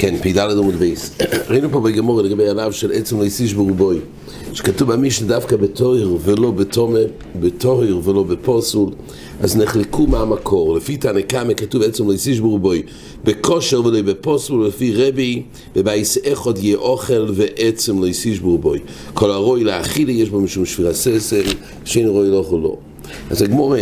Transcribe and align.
כן, 0.00 0.16
פ"ד 0.22 0.38
עמוד 0.38 0.74
בייס. 0.74 1.18
ראינו 1.48 1.70
פה 1.70 1.80
בגמור 1.80 2.22
לגבי 2.22 2.48
עליו 2.48 2.72
של 2.72 2.92
עצם 2.92 3.18
לא 3.18 3.24
יסיש 3.24 3.54
ברובוי, 3.54 3.98
שכתוב 4.52 4.92
במשנה 4.92 5.28
דווקא 5.28 5.56
בתוהר 5.56 6.16
ולא 6.22 6.50
בתומה, 6.50 6.98
בתוהר 7.40 8.00
ולא 8.04 8.22
בפוסול, 8.22 8.90
אז 9.40 9.56
נחלקו 9.56 10.06
מהמקור. 10.06 10.76
לפי 10.76 10.96
תנא 10.96 11.20
קמא 11.20 11.54
כתוב 11.54 11.82
עצם 11.82 12.08
לא 12.08 12.14
יסיש 12.14 12.40
ברובוי, 12.40 12.82
בכושר 13.24 13.86
ולא 13.86 14.02
בפוסול, 14.02 14.66
לפי 14.66 14.92
רבי, 14.94 15.42
בבייס 15.74 16.16
איכות 16.16 16.58
יהיה 16.58 16.76
אוכל 16.76 17.26
ועצם 17.34 18.02
לא 18.02 18.06
יסיש 18.06 18.38
ברובוי. 18.38 18.78
כל 19.14 19.30
הרוי 19.30 19.64
לאכילי 19.64 20.12
יש 20.12 20.28
בו 20.28 20.40
משום 20.40 20.66
שבירה 20.66 20.94
ססל, 20.94 21.44
שאין 21.84 22.08
רוי 22.08 22.28
לא 22.28 22.44
לא. 22.62 22.76
אז 23.30 23.42
הגמור, 23.42 23.74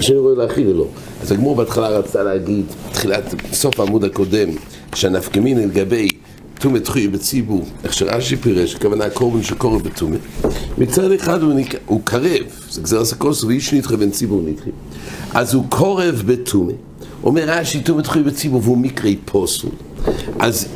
שאין 0.00 0.18
רוי 0.18 0.36
לאכילי 0.36 0.72
לא. 0.72 0.86
אז 1.22 1.32
הגמור 1.32 1.56
בהתחלה 1.56 1.88
רצתה 1.88 2.22
להגיד, 2.22 2.64
תחילת, 2.92 3.34
סוף 3.52 3.80
העמוד 3.80 4.04
הקודם, 4.04 4.48
שהנפקמין 4.94 5.58
לגבי 5.68 6.08
תומת 6.58 6.84
תחוי 6.84 7.08
בציבור, 7.08 7.64
איך 7.84 7.92
שרש"י 7.92 8.36
פירש, 8.36 8.74
הכוונה 8.74 9.10
קורבן 9.10 9.42
שקורב 9.42 9.82
בתומת. 9.82 10.20
מצד 10.78 11.12
אחד 11.12 11.42
הוא, 11.42 11.52
נק... 11.54 11.74
הוא 11.86 12.00
קרב, 12.04 12.42
זה 12.70 12.80
גזר 12.80 13.00
הסקוס, 13.00 13.44
ואיש 13.44 13.74
נדחה 13.74 13.96
בין 13.96 14.10
ציבור 14.10 14.42
נדחה. 14.46 14.70
אז 15.34 15.54
הוא 15.54 15.64
קורב 15.68 16.22
בתומת. 16.26 16.74
אומר 17.24 17.44
רש"י 17.46 17.80
תומת 17.80 18.04
תחוי 18.04 18.22
בציבור, 18.22 18.60
והוא 18.64 18.78
מקרי 18.78 19.16
פוסול. 19.24 19.70
אז, 20.38 20.68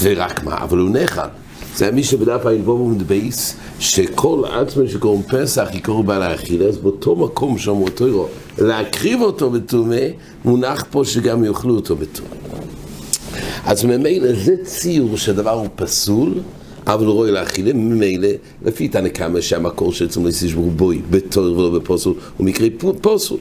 ורק 0.00 0.44
מה, 0.44 0.58
אבל 0.62 0.78
הוא 0.78 0.90
נחל. 0.90 1.28
זה 1.76 1.90
מי 1.90 2.04
שבדף 2.04 2.46
האינבום 2.46 2.80
ומדבייס, 2.80 3.56
שכל 3.78 4.42
עצמן 4.52 4.88
שקוראים 4.88 5.22
פסח 5.22 5.68
יקראו 5.72 6.02
בעל 6.02 6.22
האכילה, 6.22 6.64
אז 6.64 6.78
באותו 6.78 7.16
מקום 7.16 7.58
שאמרו 7.58 7.84
אותו, 7.84 8.28
להקריב 8.58 9.22
אותו 9.22 9.50
בתומה, 9.50 9.96
מונח 10.44 10.84
פה 10.90 11.04
שגם 11.04 11.44
יאכלו 11.44 11.74
אותו 11.74 11.96
בתומה. 11.96 12.28
אז 13.64 13.84
ממילא 13.84 14.32
זה 14.32 14.54
ציור 14.64 15.16
שהדבר 15.16 15.50
הוא 15.50 15.68
פסול, 15.76 16.34
אבל 16.86 17.06
הוא 17.06 17.14
רואה 17.14 17.30
לאכילה, 17.30 17.72
ממילא, 17.72 18.28
לפי 18.64 18.88
תנא 18.88 19.08
קמא 19.08 19.40
שהמקור 19.40 19.92
של 19.92 20.04
עצמו 20.04 20.28
לסיש 20.28 20.54
ברובוי, 20.54 21.02
בתור 21.10 21.58
ולא 21.58 21.70
בפוסול, 21.78 22.14
הוא 22.36 22.46
מקרה 22.46 22.68
פוסול. 23.00 23.38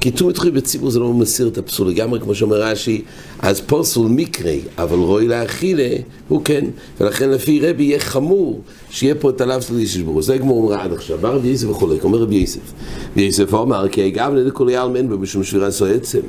כי 0.00 0.10
תום 0.10 0.28
התחיל 0.28 0.50
בציבור 0.50 0.90
זה 0.90 1.00
לא 1.00 1.12
מסיר 1.12 1.48
את 1.48 1.58
הפסול 1.58 1.88
לגמרי, 1.88 2.20
כמו 2.20 2.34
שאומר 2.34 2.62
רש"י, 2.62 3.02
אז 3.38 3.60
פוסול 3.60 4.08
מקרה, 4.08 4.52
אבל 4.78 4.98
רואי 4.98 5.28
לאכילה, 5.28 5.88
הוא 6.28 6.40
כן, 6.44 6.64
ולכן 7.00 7.30
לפי 7.30 7.60
רבי 7.60 7.82
יהיה 7.82 7.98
חמור 7.98 8.60
שיהיה 8.90 9.14
פה 9.14 9.30
את 9.30 9.40
הלאו 9.40 9.62
של 9.62 9.76
איש 9.76 9.96
ברור. 9.96 10.22
זה 10.22 10.36
גמור 10.36 10.64
אומר 10.64 10.80
עד 10.80 10.92
עכשיו, 10.92 11.18
בא 11.18 11.28
רבי 11.28 11.48
יוסף 11.48 11.68
וכולי, 11.70 11.96
אומר 12.02 12.18
רבי 12.18 12.34
יוסף. 12.34 12.72
רבי 13.12 13.22
יוסף 13.22 13.54
אומר, 13.54 13.88
כי 13.88 14.06
אגב 14.06 14.34
לדכולי 14.34 14.78
אלמן 14.78 15.08
במשום 15.08 15.44
שבירה 15.44 15.70
סו 15.70 15.86
עצם. 15.86 16.20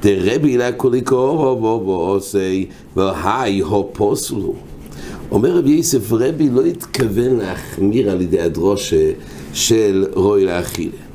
דרבי 0.00 0.56
לה 0.56 0.72
כולי 0.72 1.00
קורו 1.00 1.56
בו 1.56 1.80
בו 1.80 1.92
עושי, 1.92 2.66
והי 2.96 3.60
הו 3.60 3.90
פוסול 3.92 4.42
הוא. 4.42 4.54
אומר 5.30 5.56
רבי 5.56 5.70
יוסף, 5.70 6.12
רבי 6.12 6.50
לא 6.50 6.64
התכוון 6.64 7.36
להחמיר 7.36 8.10
על 8.10 8.20
ידי 8.20 8.40
הדרושה 8.40 9.10
של 9.52 10.06
רוי 10.14 10.44
לאכילה. 10.44 11.05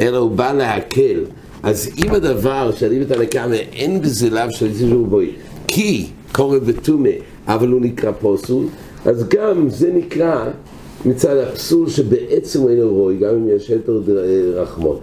אלא 0.00 0.18
הוא 0.18 0.30
בא 0.30 0.52
להקל. 0.52 1.24
אז 1.62 1.90
אם 1.98 2.14
הדבר 2.14 2.70
שאני 2.72 3.00
בתנא 3.00 3.24
קמא 3.24 3.56
אין 3.72 4.02
בזה 4.02 4.30
לאו 4.30 4.50
של 4.50 4.66
איזשהו 4.66 5.06
בוי, 5.06 5.30
כי 5.68 6.06
קורא 6.32 6.58
בתומה, 6.58 7.08
אבל 7.46 7.68
הוא 7.68 7.80
נקרא 7.80 8.12
פוסול, 8.20 8.64
אז 9.04 9.28
גם 9.28 9.68
זה 9.70 9.90
נקרא 9.94 10.50
מצד 11.04 11.36
הפסול 11.36 11.88
שבעצם 11.88 12.68
אינו 12.68 12.94
רוי, 12.94 13.16
גם 13.16 13.34
אם 13.34 13.48
יש 13.56 13.70
יותר 13.70 14.02
רחמון. 14.54 14.98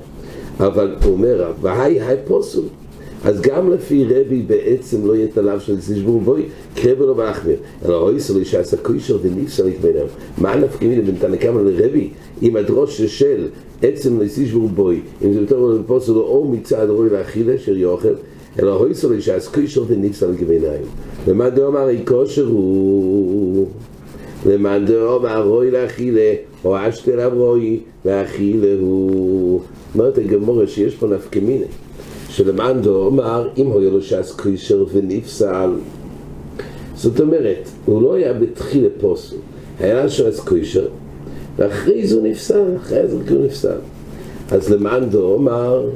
אבל 0.60 0.96
הוא 1.04 1.14
אומר, 1.14 1.52
והי 1.62 2.02
היי 2.02 2.18
פוסול. 2.28 2.64
אז 3.24 3.42
גם 3.42 3.72
לפי 3.72 4.06
רבי 4.06 4.42
בעצם 4.42 5.08
לא 5.08 5.16
יהיה 5.16 5.28
תלב 5.28 5.60
של 5.60 5.82
סישבור 5.82 6.22
בוי, 6.22 6.44
קרב 6.76 7.00
לו 7.00 7.18
ואחמיר. 7.18 7.56
אלא 7.86 7.96
אוי 7.96 8.20
סולי 8.20 8.46
שעשה 8.46 8.78
כושר 8.78 9.18
ונפסל 9.22 9.70
ביניהם. 9.82 10.08
מה 10.38 10.56
נפקימי 10.56 11.02
בין 11.02 11.16
תנא 11.20 11.36
קמא 11.36 11.60
לרבי, 11.62 12.10
עם 12.42 12.56
הדרוש 12.56 13.02
של 13.02 13.48
עצם 13.82 14.22
לסישבור 14.22 14.70
בוי, 14.70 15.02
אם 15.26 15.34
זה 15.34 15.40
יותר 15.40 15.82
פוסל 15.88 16.12
או 16.12 16.48
מצד 16.52 16.90
רוי 16.90 17.10
לאכילה 17.10 17.58
של 17.58 17.78
יוכל, 17.78 18.14
אלא 18.60 18.76
אוי 18.76 18.96
סולי 18.96 19.22
שעשה 19.22 19.52
כושר 19.52 19.84
ונפסל 19.88 20.32
ביניהם. 20.32 20.84
למאן 21.28 21.50
דאמר 21.50 21.90
אי 21.90 22.06
כושר 22.06 22.46
הוא... 22.46 23.68
למאן 24.46 24.86
דאמר 24.86 25.48
רוי 25.48 25.72
לאכילה, 25.72 26.34
או 26.66 26.76
אשתל 26.78 27.20
אברוי 27.20 27.80
לאכילה 28.06 28.74
הוא... 28.80 29.62
אומרת 29.96 30.18
הגמורה 30.18 30.68
שיש 30.68 30.96
פה 30.96 31.08
נפקמיני. 31.08 31.66
שלמאן 32.30 32.82
דאמר, 32.82 33.50
אם 33.58 33.66
הוא 33.66 33.82
לו 33.82 34.02
ש"ס 34.02 34.32
קוישר 34.32 34.86
ונפסל, 34.92 35.70
זאת 36.96 37.20
אומרת, 37.20 37.70
הוא 37.86 38.02
לא 38.02 38.14
היה 38.14 38.34
בתחילה 38.34 38.88
פוסל, 39.00 39.36
היה 39.80 40.04
לו 40.04 40.10
ש"ס 40.10 40.40
קוישר, 40.40 40.88
ואחרי 41.60 42.08
זה 42.08 42.16
הוא 42.16 42.28
נפסל, 42.28 42.64
אחרי 42.78 43.08
זה 43.08 43.16
הוא 43.16 43.46
נפסל. 43.46 43.78
אז 44.52 44.70
למאן 44.70 45.10
דאמר, 45.10 45.90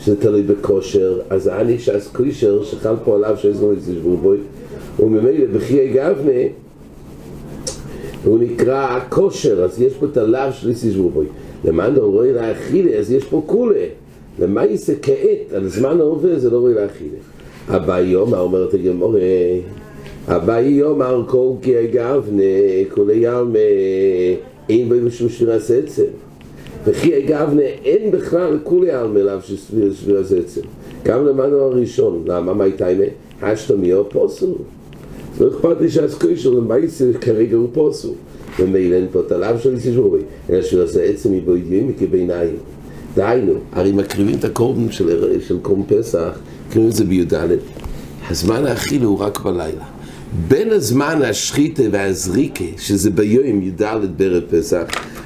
שזה 0.00 0.16
תלוי 0.16 0.42
בכושר, 0.42 1.20
אז 1.30 1.48
אני 1.48 1.78
ש"ס 1.78 2.08
קוישר, 2.12 2.64
שחל 2.64 2.94
פה 3.04 3.14
עליו 3.14 3.36
שיש 3.36 3.56
לו 3.60 3.72
איזה 3.72 3.94
שבוע 3.94 4.16
בוי, 4.16 4.38
וממילא 5.00 5.46
בחיי 5.54 5.92
גבנה, 5.92 6.40
הוא 8.24 8.38
נקרא 8.38 8.98
כושר, 9.08 9.64
אז 9.64 9.82
יש 9.82 9.94
פה 9.94 10.06
את 10.06 10.16
הלאו 10.16 10.52
של 10.52 10.68
איזה 10.68 10.92
שבוע 10.92 11.10
בוי. 11.10 11.26
למאן 11.64 11.94
דאמר, 11.94 12.06
רואה 12.06 12.32
להאכילה, 12.32 12.98
אז 12.98 13.12
יש 13.12 13.24
פה 13.24 13.42
כולה. 13.46 13.84
למה 14.38 14.64
יעשה 14.64 14.92
כעת, 15.02 15.52
על 15.54 15.68
זמן 15.68 16.00
ההווה 16.00 16.38
זה 16.38 16.50
לא 16.50 16.58
רואה 16.58 16.72
לאכילה. 16.72 17.18
אביי 17.68 18.06
יומר, 18.06 18.40
אומרת 18.40 18.74
הגמורה, 18.74 19.20
אביי 20.28 20.68
יומר 20.68 21.24
כל 21.26 21.50
כי 21.62 21.80
אגבנה, 21.80 22.42
כולי 22.94 23.14
ים 23.14 23.52
אין 24.68 24.88
בו 24.88 24.94
משום 25.06 25.28
שבירת 25.28 25.62
עצם. 25.70 26.02
וכי 26.84 27.18
אגבנה 27.18 27.62
אין 27.62 28.10
בכלל 28.10 28.58
כולי 28.64 28.88
ים 28.88 29.16
אליו 29.16 29.40
של 29.42 29.56
שבירת 29.94 30.26
עצם. 30.44 30.60
גם 31.04 31.26
למדנו 31.26 31.56
הראשון, 31.56 32.24
למה 32.26 32.54
מה 32.54 32.64
הייתה? 32.64 32.86
השתמי 33.42 33.92
או 33.92 34.10
פוסול. 34.10 34.54
לא 35.40 35.48
אכפת 35.48 35.80
לי 35.80 35.90
שהסקוי 35.90 36.36
שלו, 36.36 36.62
מה 36.62 36.78
יעשה 36.78 37.12
כרגע 37.12 37.56
הוא 37.56 37.68
פוסול. 37.72 38.14
ומילא 38.58 38.94
אין 38.94 39.06
פה 39.12 39.20
את 39.20 39.32
הלאו 39.32 39.58
של 39.58 39.78
סישורי, 39.78 40.20
אלא 40.50 40.62
שבירת 40.62 40.88
עצם 41.02 41.32
מבו 41.32 41.56
ידיעים 41.56 41.92
כביניים. 41.98 42.56
דהיינו, 43.14 43.52
הרי 43.72 43.92
מקריבים 43.92 44.38
את 44.38 44.44
הקורבן 44.44 44.90
של, 44.90 45.40
של 45.40 45.58
קורבן 45.62 45.82
פסח, 45.88 46.38
קוראים 46.72 46.90
את 46.90 46.94
זה 46.94 47.04
בי"ד, 47.04 47.34
הזמן 48.30 48.66
האכילה 48.66 49.06
הוא 49.06 49.18
רק 49.18 49.40
בלילה. 49.40 49.84
בין 50.48 50.70
הזמן 50.70 51.22
השחיתה 51.22 51.82
והזריקה, 51.92 52.64
שזה 52.78 53.10
ביום 53.10 53.62
י"ד 53.62 53.82
בערב 54.16 54.42
פסח, 54.50 54.82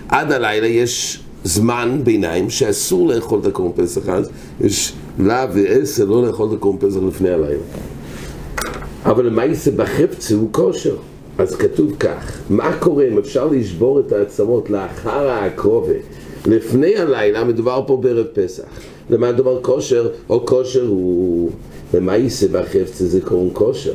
עד 0.09 0.33
הלילה 0.33 0.67
יש 0.67 1.21
זמן 1.45 2.01
ביניים 2.05 2.51
שאסור 2.51 3.09
לאכול 3.09 3.41
את 3.41 3.47
הקורבן 3.47 3.85
פסח 3.85 4.09
אז, 4.09 4.31
יש 4.61 4.93
לאו 5.19 5.55
ועשר 5.55 6.05
לא 6.05 6.27
לאכול 6.27 6.49
את 6.49 6.55
הקורבן 6.57 6.89
פסח 6.89 7.01
לפני 7.09 7.31
הלילה. 7.31 7.63
אבל 9.05 9.27
למעשה 9.27 9.71
בחפצה 9.71 10.35
הוא 10.35 10.49
כושר. 10.53 10.97
אז 11.39 11.57
כתוב 11.57 11.97
כך, 11.99 12.39
מה 12.51 12.77
קורה 12.79 13.09
אם 13.09 13.19
אפשר 13.19 13.47
לשבור 13.47 14.01
את 14.01 14.13
העצמות 14.13 14.71
לאחר 14.71 15.31
הקרובה 15.31 15.95
לפני 16.47 16.97
הלילה 16.97 17.45
מדובר 17.45 17.85
פה 17.87 17.97
בערב 17.97 18.27
פסח. 18.33 18.65
למה 19.11 19.33
מדובר 19.33 19.63
כושר? 19.63 20.09
או 20.31 20.47
כושר 20.47 20.87
הוא... 20.87 21.51
למה 21.95 22.17
יישא 22.17 22.47
בחפצה 22.47 23.07
זה 23.07 23.21
קוראים 23.21 23.51
כושר? 23.53 23.95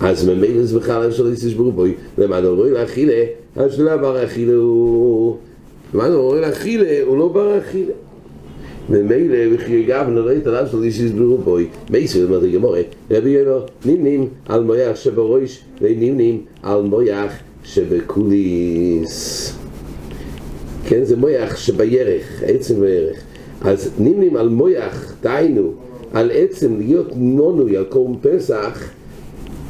אז 0.00 0.28
ממילא 0.28 0.62
זה 0.62 0.78
בכלל 0.78 1.08
אפשר 1.08 1.22
להסתשברו 1.22 1.72
בו. 1.72 1.84
למה 2.18 2.40
דברי 2.40 2.70
לאכילה? 2.70 3.24
אז 3.56 3.80
לא 3.80 3.96
בר 3.96 4.24
אכילה 4.24 4.54
הוא... 4.54 5.36
למה 5.94 6.08
דברי 6.08 6.40
לאכילה? 6.40 7.02
הוא 7.06 7.18
לא 7.18 7.28
בר 7.28 7.58
אכילה. 7.58 7.92
ממילא 8.88 9.54
וכי 9.54 9.82
גם 9.82 10.14
נראה 10.14 10.36
את 10.36 10.46
הלב 10.46 10.66
שלי 10.66 10.92
שיסברו 10.92 11.38
בוי 11.38 11.66
מייסר 11.90 12.24
אומרת 12.24 12.42
הגמורה 12.42 12.80
רבי 13.10 13.30
יאמר 13.30 13.64
נמנים 13.84 14.28
על 14.48 14.62
מויח 14.62 14.96
שבראש 14.96 15.62
ונמנים 15.80 16.40
על 16.62 16.82
מויח 16.82 17.32
שבקוליס 17.64 19.52
כן, 20.88 21.04
זה 21.04 21.16
מויח 21.16 21.56
שבירך, 21.56 22.42
עצם 22.46 22.80
בירך. 22.80 23.16
אז 23.60 23.90
נמנים 23.98 24.36
על 24.36 24.48
מויח, 24.48 25.14
דהיינו, 25.22 25.72
על 26.12 26.30
עצם 26.34 26.78
להיות 26.78 27.08
נונוי 27.16 27.76
על 27.76 27.84
קורם 27.84 28.14
פסח, 28.20 28.90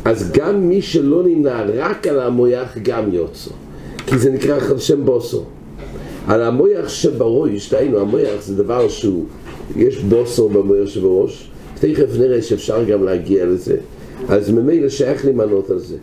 אז 0.06 0.30
גם 0.32 0.68
מי 0.68 0.82
שלא 0.82 1.22
נמנע 1.26 1.64
רק 1.74 2.06
על 2.06 2.20
המויח 2.20 2.78
גם 2.82 3.14
יוצא. 3.14 3.50
כי 4.06 4.18
זה 4.18 4.30
נקרא 4.30 4.78
שם 4.78 5.04
בוסו. 5.04 5.44
על 6.26 6.42
המויח 6.42 6.88
שבראש, 6.88 7.70
דהיינו, 7.70 7.98
המויח 7.98 8.42
זה 8.42 8.56
דבר 8.56 8.88
שהוא, 8.88 9.24
יש 9.76 9.98
בוסו 9.98 10.48
במויח 10.48 10.88
שבראש, 10.88 11.50
תכף 11.80 12.18
נראה 12.18 12.42
שאפשר 12.42 12.84
גם 12.84 13.04
להגיע 13.04 13.46
לזה. 13.46 13.76
אז 14.28 14.50
ממילא 14.50 14.88
שייך 14.88 15.24
למנות 15.24 15.70
על 15.70 15.78
זה. 15.78 15.96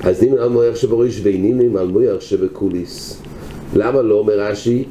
אז 0.00 0.22
נמנע 0.22 0.42
על 0.42 0.48
מויח 0.48 0.76
שבראש 0.76 1.20
ונמנים 1.22 1.76
על 1.76 1.86
מויח 1.86 2.20
שבקוליס. 2.20 3.22
למה 3.76 4.02
לא 4.02 4.14
אומר 4.14 4.40
רש"י? 4.40 4.84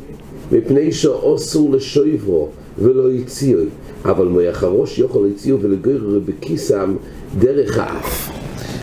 מפני 0.52 0.92
שאוסור 0.92 1.72
לשויבו 1.72 2.50
ולא 2.80 3.12
הציעו. 3.12 3.62
אבל 4.06 4.28
מויח 4.28 4.64
הראש 4.64 5.00
יכול 5.00 5.28
להציעו 5.28 5.60
ולגרר 5.62 6.20
בכיסם 6.26 6.96
דרך 7.40 7.78
האף. 7.78 8.30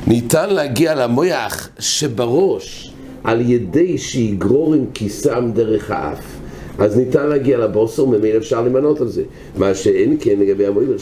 ניתן 0.07 0.55
להגיע 0.55 0.95
למויח 0.95 1.69
שבראש 1.79 2.93
על 3.25 3.51
ידי 3.51 3.99
שיגרור 3.99 4.75
עם 4.75 4.85
כיסם 4.95 5.51
דרך 5.55 5.91
האף. 5.91 6.37
אז 6.79 6.97
ניתן 6.97 7.27
להגיע 7.27 7.59
לבוסר, 7.59 8.05
ממילא 8.05 8.37
אפשר 8.37 8.63
למנות 8.63 9.01
על 9.01 9.09
זה. 9.09 9.23
מה 9.57 9.75
שאין 9.75 10.17
כן 10.21 10.35
לגבי 10.39 10.67
המויח 10.67 11.01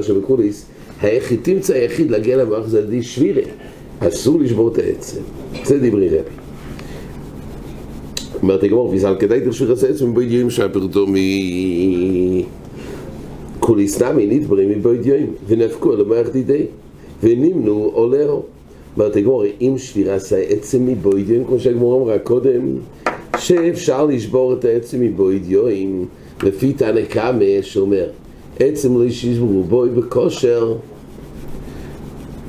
שבקוליס, 0.00 0.66
היחיד 1.02 1.40
תמצא 1.42 1.74
היחיד 1.74 2.10
להגיע 2.10 2.36
למויח 2.36 2.66
זה 2.66 2.78
על 2.78 2.84
ידי 2.84 3.02
שבירה. 3.02 3.42
אסור 4.00 4.40
לשבור 4.40 4.68
את 4.68 4.78
העצם. 4.78 5.20
זה 5.64 5.78
דברי 5.78 6.08
רבי. 6.08 6.18
אומרת 8.42 8.62
הגמור, 8.62 8.90
ויזל 8.90 9.16
כדאי 9.18 9.40
תרשו 9.40 9.72
את 9.72 9.82
העצם 9.82 10.10
מבוידיום 10.10 10.50
שהפרטו 10.50 11.06
מ... 11.06 11.14
כוליס 13.60 14.02
נמי 14.02 14.26
נדברים 14.26 14.68
מבוידיום, 14.68 15.26
ונפקו 15.46 15.92
על 15.92 16.00
המויח 16.00 16.28
דידי. 16.28 16.66
ונמנו 17.22 17.90
עולהו. 17.94 18.42
אומרת 18.96 19.16
הגמור, 19.16 19.44
אם 19.60 19.74
שבירה 19.78 20.14
עשה 20.14 20.38
עצם 20.38 20.86
מבוידיון, 20.86 21.44
כמו 21.44 21.58
שהגמור 21.58 22.02
אמרה 22.02 22.18
קודם, 22.18 22.76
שאפשר 23.38 24.06
לשבור 24.06 24.52
את 24.52 24.64
העצם 24.64 25.00
מבוידיון, 25.00 26.06
לפי 26.42 26.72
תנא 26.72 27.04
קמא 27.04 27.62
שאומר, 27.62 28.08
עצם 28.58 28.96
לא 28.96 29.10
שישברו 29.10 29.62
בוי 29.62 29.88
בכושר 29.88 30.74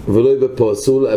ולא 0.10 0.36
בפוסול, 0.40 1.08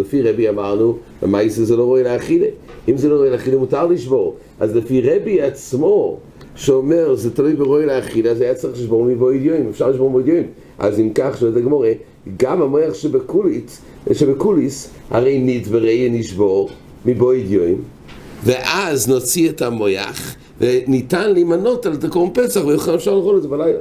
לפי 0.00 0.22
רבי 0.22 0.48
אמרנו, 0.48 0.96
במאיסה 1.22 1.64
זה 1.64 1.76
לא 1.76 1.84
רואה 1.84 2.02
לאכילה. 2.02 2.46
אם 2.88 2.96
זה 2.96 3.08
לא 3.08 3.16
רואה 3.16 3.30
לאכילה 3.30 3.58
מותר 3.58 3.86
לשבור. 3.86 4.36
אז 4.60 4.76
לפי 4.76 5.00
רבי 5.00 5.42
עצמו, 5.42 6.16
שאומר 6.54 7.14
זה 7.14 7.34
תלוי 7.34 7.54
ברואי 7.54 7.86
לאכילה, 7.86 8.30
אז 8.30 8.40
היה 8.40 8.54
צריך 8.54 8.74
לשבור 8.74 9.04
מבוידיון, 9.04 9.68
אפשר 9.70 9.90
לשבור 9.90 10.10
מבוידיון. 10.10 10.44
אז 10.78 11.00
אם 11.00 11.10
כך, 11.14 11.38
שואלת 11.38 11.56
הגמורה, 11.56 11.90
גם 12.36 12.62
המוח 12.62 12.94
שבקוליס, 12.94 13.80
שבקוליס 14.12 14.90
הרי 15.10 15.38
נדברי 15.38 16.08
נשבור 16.10 16.70
מבוידיון, 17.06 17.82
ואז 18.44 19.08
נוציא 19.08 19.50
את 19.50 19.62
המוח, 19.62 20.34
וניתן 20.60 21.32
להימנות 21.32 21.86
על 21.86 21.96
תקום 21.96 22.30
פסח, 22.34 22.60
ויוכל 22.66 22.94
אפשר 22.94 23.14
לאכול 23.14 23.36
את 23.36 23.42
זה 23.42 23.48
בלילה. 23.48 23.78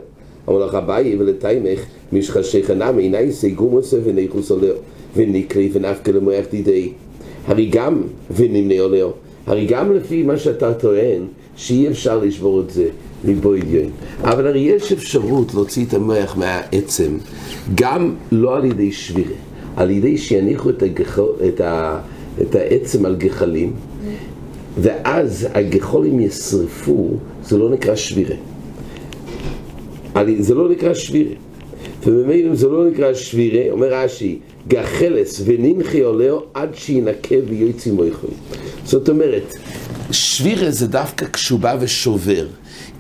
אמר 0.49 0.65
לך 0.65 0.75
אביי 0.75 1.15
ולתיימך 1.19 1.79
משחשי 2.13 2.63
חנם 2.63 2.97
עיני 2.97 3.31
סייגום 3.31 3.73
עושה 3.73 3.97
וניחוס 4.03 4.51
עולהו 4.51 4.77
ונקרי 5.15 5.69
ונפקה 5.73 6.11
למוח 6.11 6.45
דידי 6.51 6.91
הרי 7.47 7.65
גם 7.65 8.01
ונמנה 8.35 8.79
עולהו 8.81 9.11
הרי 9.45 9.65
גם 9.65 9.93
לפי 9.93 10.23
מה 10.23 10.37
שאתה 10.37 10.73
טוען 10.73 11.25
שאי 11.61 11.87
אפשר 11.87 12.19
לשבור 12.19 12.61
את 12.61 12.69
זה 12.69 12.87
מבוידיון 13.25 13.89
אבל 14.23 14.47
הרי 14.47 14.59
יש 14.59 14.91
אפשרות 14.91 15.53
להוציא 15.53 15.85
את 15.85 15.93
המוח 15.93 16.37
מהעצם 16.37 17.17
גם 17.75 18.15
לא 18.31 18.55
על 18.55 18.65
ידי 18.65 18.91
שבירה 18.91 19.35
על 19.75 19.89
ידי 19.89 20.17
שיניחו 20.17 20.69
את, 20.69 20.83
הגחול, 20.83 21.29
את, 21.47 21.61
ה, 21.61 21.99
את 22.41 22.55
העצם 22.55 23.05
על 23.05 23.15
גחלים 23.15 23.73
ואז 24.77 25.47
הגחולים 25.53 26.19
ישרפו 26.19 27.09
זה 27.43 27.57
לא 27.57 27.69
נקרא 27.69 27.95
שבירה 27.95 28.35
זה 30.39 30.55
לא 30.55 30.69
נקרא 30.69 30.93
שבירה. 30.93 31.35
וממילא 32.07 32.55
זה 32.55 32.67
לא 32.67 32.89
נקרא 32.89 33.13
שבירה, 33.13 33.71
אומר 33.71 33.93
רש"י, 33.93 34.39
גחלס 34.67 35.41
וננחי 35.45 36.01
עולהו 36.01 36.41
עד 36.53 36.69
שינקה 36.75 37.35
ויוציא 37.47 37.91
מויכו. 37.91 38.27
זאת 38.85 39.09
אומרת, 39.09 39.53
שבירה 40.11 40.71
זה 40.71 40.87
דווקא 40.87 41.25
קשובה 41.25 41.75
ושובר. 41.79 42.47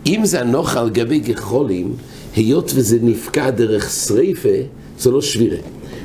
אם 0.07 0.21
זה 0.23 0.41
הנוח 0.41 0.77
על 0.77 0.89
גבי 0.89 1.19
גחולים, 1.19 1.93
היות 2.35 2.71
וזה 2.75 2.97
נפקע 3.01 3.49
דרך 3.49 3.89
שריפה, 3.91 4.49
זה 4.99 5.11
לא 5.11 5.21
שבירה. 5.21 5.57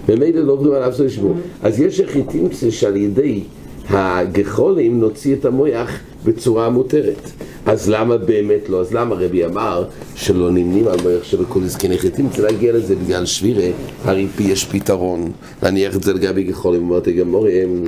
ממילא 0.08 0.40
לא 0.40 0.52
עובדים 0.52 0.72
עליו 0.72 0.92
זה 0.92 1.04
לשבור. 1.04 1.34
אז 1.62 1.80
יש 1.80 2.00
החיטים 2.00 2.48
שעל 2.70 2.96
ידי 2.96 3.40
הגחולים 3.88 5.00
נוציא 5.00 5.34
את 5.34 5.44
המויח 5.44 6.00
בצורה 6.24 6.70
מותרת. 6.70 7.30
אז 7.66 7.90
למה 7.90 8.16
באמת 8.16 8.68
לא? 8.68 8.80
אז 8.80 8.94
למה 8.94 9.14
רבי 9.14 9.44
אמר 9.44 9.84
שלא 10.14 10.50
נמנים 10.50 10.88
על 10.88 11.00
מויח 11.02 11.24
שבכל 11.24 11.60
זקני 11.64 11.98
חיטים? 11.98 12.28
צריך 12.30 12.40
להגיע 12.40 12.72
לזה 12.72 12.96
בגלל 12.96 13.26
שבירה, 13.26 13.68
הרי 14.04 14.26
פי 14.36 14.42
יש 14.42 14.64
פתרון. 14.64 15.32
להניח 15.62 15.96
את 15.96 16.02
זה 16.02 16.12
לגבי 16.12 16.42
גחולים, 16.42 16.82
אמרתי 16.82 17.12
גמורים 17.12 17.84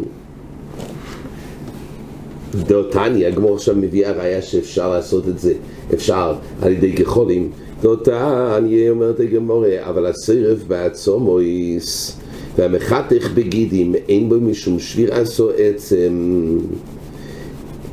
דאותני, 2.54 3.26
הגמור 3.26 3.54
עכשיו 3.54 3.74
מביאה 3.76 4.12
ראיה 4.12 4.42
שאפשר 4.42 4.90
לעשות 4.90 5.28
את 5.28 5.38
זה, 5.38 5.54
אפשר 5.94 6.34
על 6.62 6.72
ידי 6.72 6.90
גחולים 6.90 7.50
דאותני, 7.82 8.90
אומרת 8.90 9.20
הגמורה, 9.20 9.76
אבל 9.82 10.06
הסרף 10.06 10.58
בעצומויס. 10.68 12.18
והמחתך 12.56 13.30
בגידים 13.34 13.94
אין 14.08 14.28
בו 14.28 14.34
משום 14.34 14.78
שביר 14.78 15.14
עשו 15.14 15.50
עצם 15.50 16.12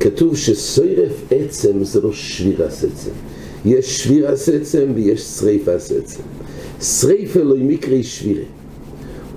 כתוב 0.06 0.36
שסוירף 0.36 1.12
עצם 1.30 1.84
זה 1.84 2.00
לא 2.00 2.12
שביר 2.12 2.64
עצם. 2.64 3.10
יש 3.64 4.02
שביר 4.02 4.28
עצם 4.28 4.92
ויש 4.94 5.22
שריף 5.22 5.68
עצם. 5.68 6.22
שריף 6.80 7.36
אלוהי 7.36 7.62
מקרי 7.62 8.02
שבירה. 8.02 8.44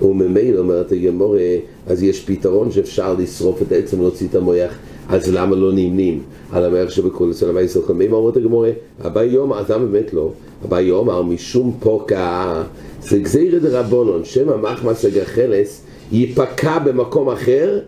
וממילא 0.01 0.59
אומרת 0.59 0.91
הגמורה 0.91 1.55
אז 1.87 2.03
יש 2.03 2.25
פתרון 2.25 2.71
שאפשר 2.71 3.13
לשרוף 3.13 3.61
את 3.61 3.71
העצם 3.71 3.99
ולהוציא 3.99 4.27
את 4.27 4.35
המויח 4.35 4.77
אז 5.09 5.33
למה 5.33 5.55
לא 5.55 5.71
נמנים? 5.71 6.21
על 6.51 6.65
המערך 6.65 6.91
שבכל 6.91 7.31
אצל 7.31 7.49
הבא 7.49 7.61
ישראל 7.61 7.85
חמי 7.85 8.07
אומרת 8.07 8.37
הגמורה? 8.37 8.71
הבא 8.99 9.23
יום 9.23 9.53
אז 9.53 9.71
למה 9.71 9.85
באמת 9.85 10.13
לא 10.13 10.31
הבא 10.65 10.79
יום 10.79 11.33
משום 11.33 11.77
פוקה 11.79 12.63
זה 13.01 13.19
גזירא 13.19 13.59
דרבנון, 13.59 14.25
שם 14.25 14.49
המחמס 14.49 15.05
הגחלס 15.05 15.81
ייפקע 16.11 16.79
במקום 16.79 17.29
אחר 17.29 17.79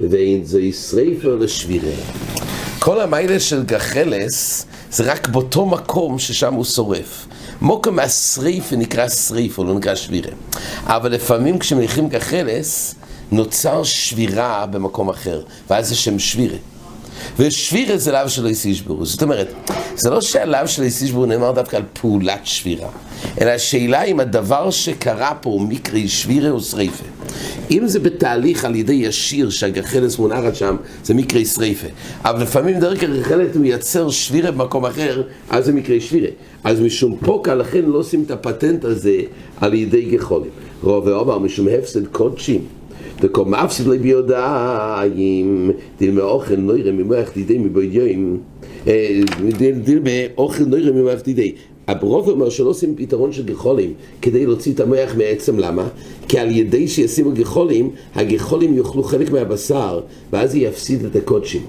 ואין 0.00 0.44
זה 0.44 0.60
ישרפר 0.60 1.36
לשבירה. 1.36 1.94
כל 2.78 3.00
המיילה 3.00 3.40
של 3.40 3.62
גחלס 3.62 4.66
זה 4.90 5.12
רק 5.12 5.28
באותו 5.28 5.66
מקום 5.66 6.18
ששם 6.18 6.54
הוא 6.54 6.64
שורף. 6.64 7.26
מוקם 7.60 7.98
השריפה 7.98 8.76
נקרא 8.76 9.08
שריפה, 9.08 9.64
לא 9.64 9.74
נקרא 9.74 9.94
שבירה. 9.94 10.30
אבל 10.84 11.12
לפעמים 11.12 11.58
כשמניחים 11.58 12.08
גחלס, 12.08 12.94
נוצר 13.32 13.82
שבירה 13.84 14.66
במקום 14.66 15.08
אחר, 15.08 15.42
ואז 15.70 15.88
זה 15.88 15.94
שם 15.94 16.18
שבירה. 16.18 16.56
ושבירה 17.38 17.96
זה 17.96 18.12
לאו 18.12 18.28
של 18.28 18.46
איסישברו. 18.46 19.06
זאת 19.06 19.22
אומרת, 19.22 19.52
זה 19.96 20.10
לא 20.10 20.20
שהלאו 20.20 20.68
של 20.68 20.82
איסישברו 20.82 21.26
נאמר 21.26 21.52
דווקא 21.52 21.76
על 21.76 21.82
פעולת 21.92 22.40
שבירה, 22.44 22.88
אלא 23.40 23.50
השאלה 23.50 24.02
אם 24.02 24.20
הדבר 24.20 24.70
שקרה 24.70 25.34
פה 25.40 25.50
הוא 25.50 25.60
מקרי 25.60 26.08
שבירה 26.08 26.50
או 26.50 26.60
שריפה. 26.60 27.15
אם 27.70 27.86
זה 27.86 28.00
בתהליך 28.00 28.64
על 28.64 28.76
ידי 28.76 28.92
ישיר 28.92 29.50
שהגחלס 29.50 30.18
מונחת 30.18 30.54
שם, 30.54 30.76
זה 31.04 31.14
מקרי 31.14 31.44
שריפה. 31.44 31.86
אבל 32.24 32.42
לפעמים 32.42 32.80
דרך 32.80 33.02
הגחלס 33.02 33.56
מייצר 33.56 34.10
שבירה 34.10 34.50
במקום 34.50 34.86
אחר, 34.86 35.22
אז 35.50 35.64
זה 35.64 35.72
מקרי 35.72 36.00
שבירה. 36.00 36.28
אז 36.64 36.80
משום 36.80 37.16
פוקה, 37.16 37.54
לכן 37.54 37.84
לא 37.84 37.98
עושים 37.98 38.22
את 38.26 38.30
הפטנט 38.30 38.84
הזה 38.84 39.20
על 39.60 39.74
ידי 39.74 40.02
גחולים. 40.02 40.50
רוב 40.82 41.06
ואומר, 41.06 41.38
משום 41.38 41.66
הפסד 41.68 42.06
קודשים. 42.06 42.60
דקום 43.20 43.54
מפסיד 43.54 43.86
לי 43.86 43.98
ביודעים, 43.98 45.70
דיל 45.98 46.10
מאוכל 46.10 46.56
נוירה 46.56 46.92
ממוח 46.92 47.28
דידי 47.34 47.58
מבוידיום, 47.58 48.36
דיל 49.84 50.00
מאוכל 50.04 50.64
נוירה 50.64 50.92
ממוח 50.92 51.20
דידי. 51.24 51.52
הברוב 51.88 52.28
אומר 52.28 52.50
שלא 52.50 52.68
עושים 52.68 52.94
פתרון 52.96 53.32
של 53.32 53.44
גחולים 53.44 53.94
כדי 54.22 54.46
להוציא 54.46 54.72
את 54.74 54.80
המוח 54.80 55.14
מעצם, 55.16 55.58
למה? 55.58 55.88
כי 56.28 56.38
על 56.38 56.50
ידי 56.50 56.88
שישימו 56.88 57.30
גחולים, 57.32 57.90
הגחולים 58.14 58.76
יאכלו 58.76 59.02
חלק 59.02 59.30
מהבשר, 59.30 60.00
ואז 60.32 60.54
יפסיד 60.54 61.04
את 61.04 61.16
הקודשים. 61.16 61.62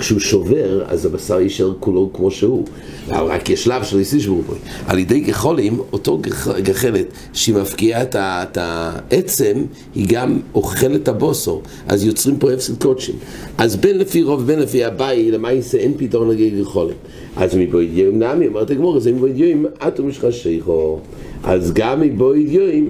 כשהוא 0.00 0.20
שובר, 0.20 0.84
אז 0.86 1.06
הבשר 1.06 1.40
יישאר 1.40 1.72
כולו 1.80 2.10
כמו 2.12 2.30
שהוא. 2.30 2.64
רק 3.08 3.50
יש 3.50 3.64
שלב 3.64 3.84
של 3.84 3.98
איסישבור 3.98 4.42
בו. 4.46 4.54
על 4.86 4.98
ידי 4.98 5.20
גחולים, 5.20 5.80
אותו 5.92 6.20
גחלת 6.62 7.06
שהיא 7.32 7.54
מפקיעה 7.54 8.02
את 8.12 8.58
העצם, 8.60 9.64
היא 9.94 10.06
גם 10.08 10.38
אוכלת 10.54 11.02
את 11.02 11.08
הבוסו. 11.08 11.62
אז 11.88 12.04
יוצרים 12.04 12.36
פה 12.38 12.52
הפסד 12.52 12.82
קודשים. 12.82 13.14
אז 13.58 13.76
בין 13.76 13.98
לפי 13.98 14.22
רוב, 14.22 14.46
בין 14.46 14.58
לפי 14.58 14.84
הבאי, 14.84 15.30
למעשה 15.30 15.78
אין 15.78 15.94
פתרון 15.96 16.28
לגבי 16.28 16.60
גחולים. 16.60 16.96
אז 17.36 17.56
מבויד 17.56 17.98
יום 17.98 18.22
נמי, 18.22 18.46
אומרת 18.46 18.70
הגמור, 18.70 19.00
זה 19.00 19.12
מבויד 19.12 19.38
יום, 19.38 19.66
אטו 19.88 20.04
משחשיכו. 20.04 20.98
אז 21.44 21.72
גם 21.74 22.00
מבויד 22.00 22.52
יום, 22.52 22.88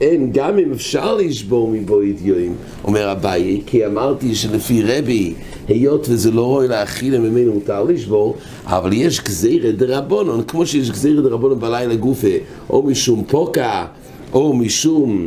אין, 0.00 0.30
גם 0.32 0.58
אם 0.58 0.72
אפשר 0.72 1.14
לשבור 1.14 1.70
מבו 1.70 2.02
ידיעים, 2.02 2.54
אומר 2.84 3.12
אביי, 3.12 3.60
כי 3.66 3.86
אמרתי 3.86 4.34
שלפי 4.34 4.82
רבי, 4.82 5.34
היות 5.68 6.06
וזה 6.08 6.30
לא 6.30 6.46
רואה 6.46 6.66
להכיל 6.66 7.18
ממנו 7.18 7.52
מותר 7.52 7.84
לשבור, 7.84 8.36
אבל 8.66 8.92
יש 8.92 9.20
גזירה 9.20 9.72
דרבונון, 9.72 10.42
כמו 10.42 10.66
שיש 10.66 10.90
גזירה 10.90 11.22
דרבונון 11.22 11.60
בלילה 11.60 11.94
גופה, 11.94 12.28
או 12.70 12.82
משום 12.82 13.24
פוקה, 13.24 13.86
או 14.32 14.52
משום 14.52 15.26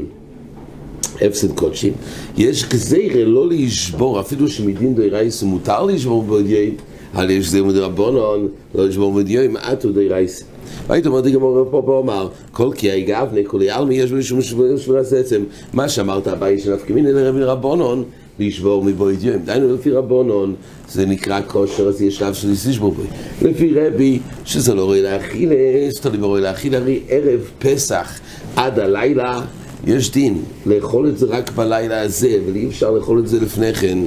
הפסד 1.21 1.51
קודשים, 1.51 1.93
יש 2.37 2.65
גזירה 2.69 3.25
לא 3.25 3.49
לשבור, 3.49 4.19
אפילו 4.19 4.47
שמדין 4.47 4.95
דיירייס 4.95 5.43
מותר 5.43 5.83
לשבור 5.85 6.39
ידיעים, 6.39 6.75
אבל 7.13 7.29
יש 7.29 7.45
גזירה 7.45 7.73
דרבונון, 7.73 8.47
לא 8.75 8.87
לשבור 8.87 9.21
ידיעים, 9.21 9.55
עטו 9.57 9.91
דיירייס. 9.91 10.43
והיית 10.87 11.05
אומר 11.05 11.29
גמור 11.29 11.67
פה 11.71 11.83
פה 11.85 12.01
אמר, 12.03 12.27
כל 12.51 12.69
כי 12.75 12.91
היגבני, 12.91 13.45
כולי 13.45 13.69
עלמי 13.69 13.95
יש 13.95 14.11
משום 14.11 14.41
שברת 14.41 15.13
עצם. 15.17 15.43
מה 15.73 15.89
שאמרת 15.89 16.27
הבית 16.27 16.59
של 16.63 16.73
נפקא 16.73 16.93
מיני 16.93 17.13
לרבי 17.13 17.43
רבונון, 17.43 18.03
לשבור 18.39 18.83
מבוי 18.83 19.15
דיום. 19.15 19.37
דהיינו 19.45 19.73
לפי 19.73 19.91
רבונון, 19.91 20.55
זה 20.89 21.05
נקרא 21.05 21.41
כושר, 21.47 21.87
אז 21.87 22.01
יש 22.01 22.17
שלב 22.17 22.33
של 22.33 22.51
לשבור 22.51 22.91
בוי. 22.91 23.05
לפי 23.41 23.73
רבי, 23.73 24.19
שזה 24.45 24.73
לא 24.73 24.85
רואה 24.85 25.01
להכיל, 25.01 25.49
זה 25.89 26.01
תלוי 26.01 26.17
ברואה 26.17 26.41
להכיל, 26.41 26.75
הרי 26.75 26.99
ערב 27.09 27.39
פסח 27.59 28.19
עד 28.55 28.79
הלילה 28.79 29.41
יש 29.87 30.11
דין. 30.11 30.41
לאכול 30.65 31.07
את 31.07 31.17
זה 31.17 31.25
רק 31.25 31.51
בלילה 31.51 32.01
הזה, 32.01 32.37
אי 32.55 32.67
אפשר 32.67 32.91
לאכול 32.91 33.19
את 33.19 33.27
זה 33.27 33.39
לפני 33.39 33.73
כן. 33.73 33.97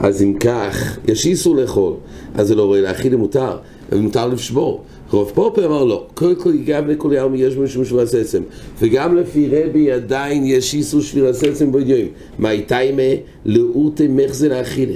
אז 0.00 0.22
אם 0.22 0.34
כך, 0.40 0.98
יש 1.08 1.26
איסור 1.26 1.56
לאכול, 1.56 1.94
אז 2.34 2.48
זה 2.48 2.54
לא 2.54 2.64
רואה 2.64 2.80
להכיל, 2.80 3.16
מותר, 3.16 3.56
מותר 3.92 4.26
לשבור. 4.26 4.84
רוב 5.12 5.30
פופר 5.34 5.66
אמר 5.66 5.84
לא, 5.84 6.06
כל 6.14 6.34
כל 6.34 6.56
גם 6.56 6.88
לכל 6.88 7.10
יום 7.12 7.34
יש 7.34 7.56
משום 7.56 7.84
שביר 7.84 8.00
הסצם 8.00 8.42
וגם 8.78 9.16
לפי 9.16 9.48
רבי 9.52 9.92
עדיין 9.92 10.44
יש 10.46 10.74
איסור 10.74 11.00
שביר 11.00 11.26
הסצם 11.26 11.72
בודיועים 11.72 12.08
מה 12.38 12.50
איתיימה 12.50 13.02
לאורתי 13.44 14.08
מחזה 14.08 14.48
לאכילה 14.48 14.94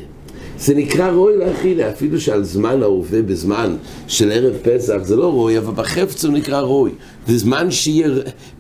זה 0.59 0.75
נקרא 0.75 1.11
רוי 1.11 1.37
לאכילה, 1.37 1.91
אפילו 1.91 2.21
שעל 2.21 2.45
זמן 2.45 2.83
ההווה 2.83 3.23
בזמן 3.23 3.77
של 4.09 4.33
ערב 4.33 4.55
פסח 4.63 4.99
זה 5.03 5.17
לא 5.17 5.33
רוי, 5.33 5.59
אבל 5.59 5.73
בחפץ 5.75 6.25
הוא 6.25 6.33
נקרא 6.33 6.61
רוי. 6.61 6.91
בזמן 7.29 7.71
שיהיה, 7.71 8.09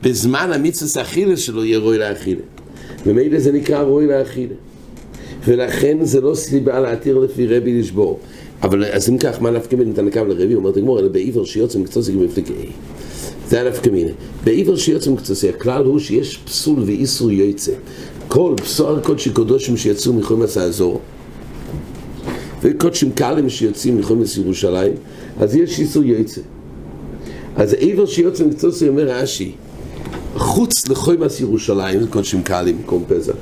בזמן 0.03 0.51
המצווה 0.55 1.03
אכילה 1.03 1.37
שלו 1.37 1.65
יהיה 1.65 1.79
רוי 1.79 1.99
לאכילה. 1.99 2.41
ומילא 3.07 3.39
זה 3.39 3.53
נקרא 3.53 3.83
רוי 3.83 4.07
לאכילה. 4.07 4.55
ולכן 5.45 6.05
זה 6.05 6.21
לא 6.21 6.35
סיבה 6.35 6.81
להתיר 6.81 7.19
לפי 7.19 7.47
רבי 7.47 7.81
לשבור 7.81 8.21
אבל 8.63 8.85
אז 8.85 9.09
אם 9.09 9.19
כך, 9.19 9.43
מה 9.43 9.51
נפקא 9.51 9.77
מיני 9.77 9.91
נתן 9.91 10.05
לקו 10.05 10.21
לרבי? 10.25 10.55
אומרת 10.55 10.77
הגמור, 10.77 10.99
אלא 10.99 11.09
בעבר 11.09 11.45
שיוצא 11.45 11.79
מקצוצי 11.79 12.13
כמפלגי. 12.13 12.53
זה 13.49 13.61
הנפקא 13.61 13.91
מיני. 13.91 14.11
בעבר 14.45 14.77
שיוצא 14.77 15.11
מקצוצי, 15.11 15.49
הכלל 15.49 15.85
הוא 15.85 15.99
שיש 15.99 16.37
פסול 16.37 16.83
ואיסור 16.87 17.33
יוצא. 17.33 17.73
כל 18.29 18.55
בשר 18.63 19.01
קודשי 19.01 19.31
קודשים 19.31 19.77
שיצאו 19.77 20.13
מחומץ 20.13 20.57
האזור, 20.57 21.01
וקודשים 22.63 23.11
קלים 23.13 23.49
שיוצאים 23.49 23.99
מחומץ 23.99 24.37
ירושלים, 24.37 24.93
אז 25.41 25.55
יש 25.55 25.79
איסור 25.81 26.05
יוצא. 26.05 26.41
אז 27.57 27.77
עבר 27.81 28.07
שיוצא 28.07 28.45
מקצוצי 28.45 28.89
אומר 28.89 29.09
רש"י, 29.09 29.53
חוץ 30.37 30.89
לחומץ 30.89 31.41
ירושלים, 31.41 32.07
קודשים 32.07 32.43
קלים, 32.43 32.79
מקום 32.79 33.05
פסח, 33.09 33.35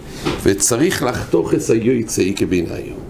וצריך 0.42 1.02
לחתוך 1.02 1.54
את 1.54 1.71
היוצא 1.71 2.23
כביניים. 2.37 3.03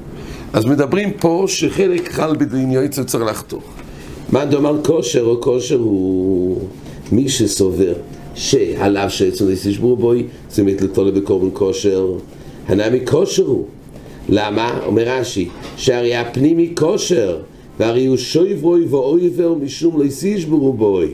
אז 0.55 0.65
מדברים 0.65 1.11
פה 1.11 1.45
שחלק 1.49 2.13
חל 2.13 2.37
בדין 2.37 2.71
יועץ 2.71 3.01
צריך 3.01 3.25
לחתוך. 3.25 3.63
מה 4.33 4.45
דומר 4.45 4.83
כושר 4.85 5.23
או 5.23 5.41
כושר 5.41 5.77
הוא 5.77 6.59
מי 7.13 7.29
שסובר 7.29 7.93
שעליו 8.35 9.07
שעצם 9.11 9.45
ישברו 9.51 9.97
בוי 9.97 10.27
זה 10.51 10.63
מתלתולה 10.63 11.11
בקורבן 11.11 11.49
כושר. 11.53 12.13
הנמי 12.69 13.07
כושר 13.07 13.43
הוא. 13.43 13.65
למה? 14.29 14.81
אומר 14.87 15.03
רש"י 15.09 15.49
שהרי 15.77 16.17
הפנימי 16.17 16.73
כושר 16.75 17.39
והרי 17.81 18.07
הוא 18.07 18.17
שויברוי 18.17 18.85
ואויבר 18.85 19.55
משום 19.55 20.01
לא 20.01 20.05
ישברו 20.25 20.73
בוי. 20.73 21.13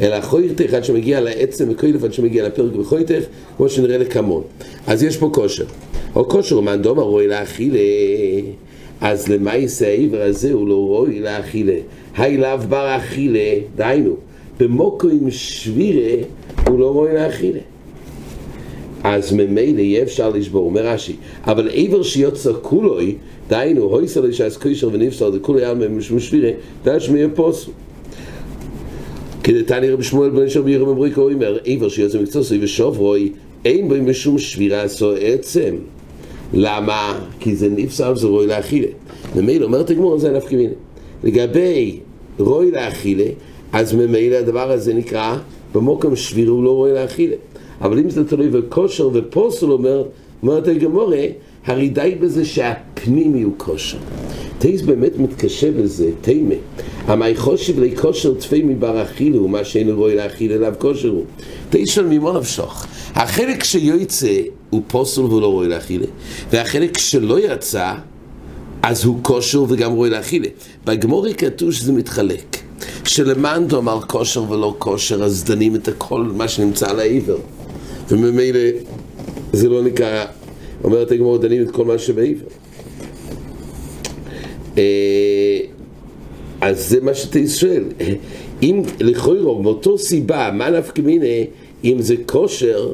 אלא 0.00 0.20
חוירתך 0.20 0.74
עד 0.74 0.84
שמגיע 0.84 1.20
לעצם 1.20 1.68
וכוילף 1.70 2.04
עד 2.04 2.12
שמגיע 2.12 2.46
לפרק 2.48 2.76
וחוירתך 2.76 3.24
כמו 3.56 3.68
שנראה 3.68 3.98
לכמון. 3.98 4.42
אז 4.86 5.02
יש 5.02 5.16
פה 5.16 5.30
כושר. 5.34 5.64
או 6.16 6.28
כושר 6.28 6.60
מאן 6.60 6.82
דומר 6.82 7.02
רואי 7.02 7.26
להכילה 7.26 7.78
אז 9.00 9.28
למעשה 9.28 9.88
העבר 9.88 10.22
הזה 10.22 10.52
הוא 10.52 10.68
לא 10.68 10.74
רואי 10.74 11.20
לאכילה. 11.20 11.76
היי 12.16 12.36
לאו 12.36 12.58
בר 12.68 12.96
אכילה, 12.96 13.54
דהיינו, 13.76 14.16
במוקרים 14.60 15.30
שבירה 15.30 16.22
הוא 16.66 16.78
לא 16.78 16.92
רואי 16.92 17.14
לאכילה. 17.14 17.60
אז 19.04 19.32
ממילא 19.32 19.78
אי 19.78 20.02
אפשר 20.02 20.28
לשבור, 20.28 20.66
אומר 20.66 20.86
רש"י, 20.86 21.16
אבל 21.44 21.68
עבר 21.72 22.02
שיוצא 22.02 22.52
כולוי, 22.62 23.16
דהיינו, 23.48 23.82
הויסר 23.82 24.20
לשעס 24.20 24.56
קוישר 24.56 24.88
ונפסר, 24.92 25.30
זה 25.30 25.38
כולי 25.38 25.64
היה 25.64 25.74
משום 25.74 26.20
שבירה, 26.20 26.50
דהיינו 26.84 27.00
שמי 27.00 27.20
פוסו. 27.34 27.70
כדתני 29.44 29.90
רבי 29.90 30.02
שמואל 30.02 30.30
בן 30.30 30.46
ישר 30.46 30.62
בירם 30.62 30.88
אמריקו 30.88 31.20
אומר, 31.20 31.58
עבר 31.64 31.88
שיוצא 31.88 32.20
מקצועי 32.20 32.64
ושוב 32.64 33.14
אין 33.64 33.88
בו 33.88 33.94
משום 33.94 34.38
שבירה 34.38 34.82
עשו 34.82 35.12
עצם. 35.20 35.76
למה? 36.52 37.18
כי 37.40 37.56
זה 37.56 37.68
נפסר 37.68 38.12
וזה 38.12 38.26
רוי 38.26 38.46
לאכילה. 38.46 38.88
ממילא 39.36 39.64
אומרת 39.64 39.90
הגמור 39.90 40.18
זה 40.18 40.32
נפקא 40.32 40.54
מיני. 40.54 40.74
לגבי 41.24 42.00
רוי 42.38 42.70
לאכילה, 42.70 43.24
אז 43.72 43.94
ממילא 43.94 44.36
הדבר 44.36 44.70
הזה 44.70 44.94
נקרא 44.94 45.36
במוקם 45.74 46.16
שביר 46.16 46.50
הוא 46.50 46.64
לא 46.64 46.70
רוי 46.70 46.92
לאכילה. 46.92 47.36
אבל 47.80 47.98
אם 47.98 48.10
זה 48.10 48.28
תלוי 48.28 48.48
בכושר 48.48 49.10
ופוסל 49.12 49.70
אומר, 49.70 50.04
אומרת 50.42 50.68
הגמורה, 50.68 51.22
הרי 51.66 51.88
די 51.88 52.16
בזה 52.20 52.44
שהפנימי 52.44 53.42
הוא 53.42 53.52
כושר. 53.56 53.98
טייס 54.58 54.82
באמת 54.82 55.18
מתקשה 55.18 55.70
בזה, 55.70 56.10
תימה. 56.20 56.54
המי 57.06 57.36
חושב 57.36 57.80
לי 57.80 57.96
כושר 57.96 58.34
תפי 58.34 58.62
מבר 58.62 59.02
אכילו, 59.02 59.48
מה 59.48 59.64
שאין 59.64 59.90
רואי 59.90 60.14
להכיל 60.14 60.52
אליו 60.52 60.74
כושר 60.78 61.08
הוא. 61.08 61.24
טייס 61.70 61.90
של 61.90 62.06
מימון 62.06 62.36
אבשוך. 62.36 62.86
החלק 63.14 63.64
שיוצא 63.64 64.40
הוא 64.70 64.82
פוסל 64.86 65.20
והוא 65.20 65.40
לא 65.40 65.46
רואי 65.46 65.68
להכילה, 65.68 66.06
והחלק 66.52 66.98
שלא 66.98 67.40
יצא, 67.40 67.94
אז 68.82 69.04
הוא 69.04 69.18
כושר 69.22 69.64
וגם 69.68 69.92
רואי 69.92 70.10
להכילה. 70.10 70.48
בגמורי 70.84 71.34
כתוב 71.34 71.72
שזה 71.72 71.92
מתחלק. 71.92 72.56
שלמאן 73.04 73.64
דומר 73.66 74.00
כושר 74.00 74.50
ולא 74.50 74.74
כושר, 74.78 75.24
אז 75.24 75.44
דנים 75.44 75.74
את 75.74 75.88
הכל, 75.88 76.22
מה 76.22 76.48
שנמצא 76.48 76.90
על 76.90 77.00
העבר. 77.00 77.38
וממילא 78.08 78.60
זה 79.52 79.68
לא 79.68 79.82
נקרא, 79.82 80.24
אומרת 80.84 81.12
הגמור, 81.12 81.38
דנים 81.38 81.62
את 81.62 81.70
כל 81.70 81.84
מה 81.84 81.98
שבעבר. 81.98 82.46
אה, 84.78 85.60
אז 86.60 86.88
זה 86.88 87.00
מה 87.00 87.14
שאתה 87.14 87.38
שואל. 87.48 87.84
אם 88.62 88.82
לכאורה, 89.00 89.62
מאותו 89.62 89.98
סיבה, 89.98 90.50
מה 90.52 90.70
נפקא 90.70 91.00
מיני, 91.00 91.46
אם 91.84 91.96
זה 91.98 92.14
כושר, 92.26 92.92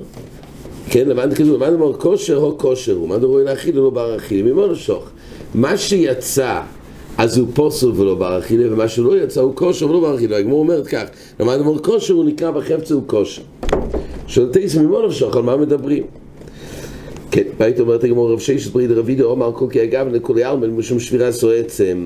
כן, 0.90 1.08
למד 1.08 1.34
כזו, 1.34 1.56
למד 1.56 1.72
אמר 1.72 1.92
כושר 1.92 2.36
או 2.36 2.58
כושר, 2.58 2.94
הוא, 2.94 3.08
מה 3.08 3.18
דברו 3.18 3.38
להכיל 3.38 3.78
ולא 3.78 3.90
בר 3.90 4.16
אכילה, 4.16 4.52
ממה 4.52 4.66
לשוך? 4.66 5.10
מה 5.54 5.76
שיצא, 5.76 6.60
אז 7.18 7.38
הוא 7.38 7.48
פוסל 7.54 7.86
ולא 7.86 8.14
בר 8.14 8.38
אכילה, 8.38 8.72
ומה 8.72 8.88
שלא 8.88 9.22
יצא 9.22 9.40
הוא 9.40 9.56
כושר 9.56 9.90
ולא 9.90 10.00
בר 10.00 10.16
אכילה, 10.16 10.36
הגמור 10.36 10.58
אומרת 10.58 10.86
כך, 10.86 11.04
למד 11.40 11.58
אמר 11.60 11.78
כושר, 11.78 12.14
הוא 12.14 12.24
נקרא 12.24 12.50
בחפצה 12.50 12.94
הוא 12.94 13.02
כושר. 13.06 13.42
שואל 14.26 14.52
תייס 14.52 14.76
ממה 14.76 15.06
לשוך, 15.06 15.36
על 15.36 15.42
מה 15.42 15.56
מדברים? 15.56 16.02
כן, 17.36 17.42
בית 17.58 17.80
אומרת 17.80 18.04
הגמור 18.04 18.32
רב 18.32 18.38
ששת 18.38 18.72
בריד 18.72 18.90
רבידו 18.90 19.24
אומר 19.24 19.52
כל 19.54 19.66
כי 19.70 19.82
אגב 19.82 20.08
לכולי 20.08 20.44
עלמין 20.44 20.70
משום 20.70 21.00
שבירה 21.00 21.32
סו 21.32 21.50
עצם 21.50 21.98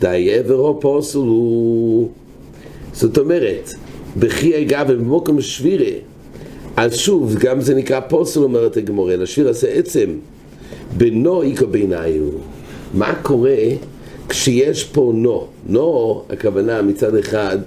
די 0.00 0.34
עבר 0.38 0.58
או 0.58 0.80
פוסל 0.80 1.18
הוא 1.18 2.08
זאת 2.92 3.18
אומרת 3.18 3.74
בכי 4.16 4.62
אגב 4.62 4.92
במוקם 4.92 5.40
שבירה. 5.40 5.98
אז 6.76 6.96
שוב, 6.96 7.34
גם 7.38 7.60
זה 7.60 7.74
נקרא 7.74 8.00
פוסל 8.00 8.40
אומרת 8.40 8.76
הגמור 8.76 9.12
אלא 9.12 9.26
שבירה 9.26 9.54
סו 9.54 9.66
עצם 9.66 10.10
בנו 10.96 11.42
איקו 11.42 11.66
בעיניו 11.66 12.30
מה 12.94 13.14
קורה 13.22 13.56
כשיש 14.28 14.84
פה 14.84 15.12
נו? 15.14 15.46
נו, 15.68 16.22
הכוונה 16.30 16.82
מצד 16.82 17.14
אחד 17.14 17.58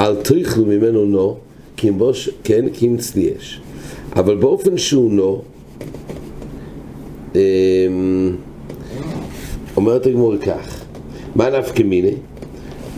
אל 0.00 0.14
תאכלו 0.14 0.64
ממנו 0.64 1.04
נו 1.04 1.36
כי 1.76 1.88
אם 1.88 1.98
בוש, 1.98 2.30
כן, 2.44 2.64
כי 2.72 2.86
אם 2.86 2.96
צליאש 2.96 3.60
אבל 4.16 4.36
באופן 4.36 4.78
שהוא 4.78 5.12
נו 5.12 5.42
אמ, 5.42 5.57
אומרת 9.76 10.06
הגמור 10.06 10.36
כך, 10.36 10.84
מה 11.36 11.50
נפקא 11.50 11.82
מיני? 11.82 12.12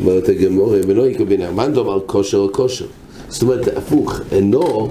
אומרת 0.02 0.28
הגמור, 0.28 0.68
ולא 0.68 1.06
יקבינה, 1.06 1.50
מה 1.50 1.68
נדומר 1.68 2.00
כושר 2.06 2.38
או 2.38 2.52
כושר? 2.52 2.86
זאת 3.28 3.42
אומרת, 3.42 3.68
הפוך, 3.76 4.20
אינו, 4.32 4.88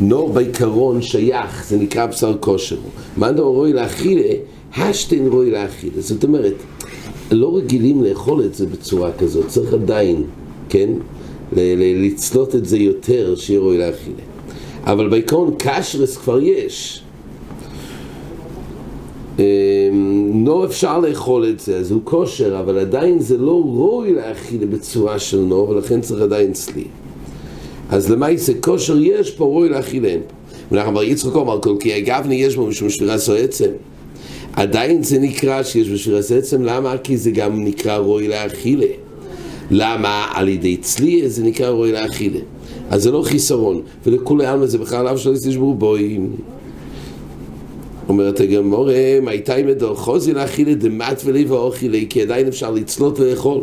נו 0.00 0.28
בעיקרון 0.28 1.02
שייך, 1.02 1.66
זה 1.68 1.76
נקרא 1.76 2.06
בשר 2.06 2.36
כושר. 2.40 2.76
מה 3.16 3.30
נדומר 3.30 3.50
רואי 3.50 3.72
לאכילה, 3.72 4.30
השתן 4.76 5.26
רואי 5.26 5.50
לאכילה. 5.50 6.00
זאת 6.00 6.24
אומרת, 6.24 6.54
לא 7.30 7.56
רגילים 7.56 8.04
לאכול 8.04 8.44
את 8.44 8.54
זה 8.54 8.66
בצורה 8.66 9.12
כזאת, 9.12 9.48
צריך 9.48 9.72
עדיין, 9.72 10.22
כן? 10.68 10.88
לצלות 11.52 12.54
את 12.54 12.66
זה 12.66 12.78
יותר, 12.78 13.34
שיהיה 13.36 13.60
רואי 13.60 13.78
לאכילה. 13.78 14.22
אבל 14.84 15.08
בעיקרון 15.08 15.54
קשרס 15.58 16.16
כבר 16.16 16.40
יש. 16.40 17.02
נו 20.34 20.64
אפשר 20.64 20.98
לאכול 20.98 21.48
את 21.48 21.60
זה, 21.60 21.76
אז 21.76 21.90
הוא 21.90 22.00
כושר, 22.04 22.60
אבל 22.60 22.78
עדיין 22.78 23.20
זה 23.20 23.36
לא 23.36 23.62
ראוי 23.64 24.12
להאכיל 24.12 24.64
בצורה 24.64 25.18
של 25.18 25.40
נו, 25.40 25.68
ולכן 25.68 26.00
צריך 26.00 26.20
עדיין 26.22 26.52
צלי. 26.52 26.84
אז 27.90 28.10
למעשה 28.10 28.52
כושר 28.60 28.96
יש 29.02 29.30
פה 29.30 29.44
ראוי 29.44 29.68
להאכיל 29.68 30.04
אין. 30.04 30.20
ואנחנו 30.72 30.92
אמר 30.92 31.02
יצחק 31.02 31.36
אמר 31.36 31.60
כל 31.60 31.76
כי 31.80 31.92
הגבני 31.92 32.34
יש 32.34 32.56
בו 32.56 32.66
משום 32.66 32.90
שבירס 32.90 33.28
או 33.28 33.34
עצם. 33.34 33.70
עדיין 34.52 35.02
זה 35.02 35.18
נקרא 35.18 35.62
שיש 35.62 35.88
בשבירס 35.88 36.32
עצם, 36.32 36.62
למה? 36.62 36.98
כי 36.98 37.16
זה 37.16 37.30
גם 37.30 37.64
נקרא 37.64 37.96
ראוי 37.96 38.28
להאכילה. 38.28 38.86
למה? 39.70 40.26
על 40.34 40.48
ידי 40.48 40.76
צלי 40.76 41.28
זה 41.28 41.44
נקרא 41.44 41.68
רואי 41.68 41.92
לאכילה. 41.92 42.40
אז 42.90 43.02
זה 43.02 43.10
לא 43.10 43.22
חיסרון, 43.22 43.82
ולכולי 44.06 44.46
עלמא 44.46 44.66
זה 44.66 44.78
בכלל 44.78 45.08
אף 45.08 45.18
שלא 45.18 45.32
יסתשבו 45.32 45.74
בוי. 45.74 46.18
אומרת 48.08 48.40
הגמור, 48.40 48.88
הייתה 49.26 49.54
עם 49.54 49.66
מדור 49.66 49.94
חוזי 49.94 50.32
לאכילה 50.32 50.74
דמת 50.74 51.22
וליבה 51.24 51.56
אוכילה, 51.56 51.98
כי 52.10 52.22
עדיין 52.22 52.46
אפשר 52.46 52.70
לצלות 52.70 53.20
ולאכול. 53.20 53.60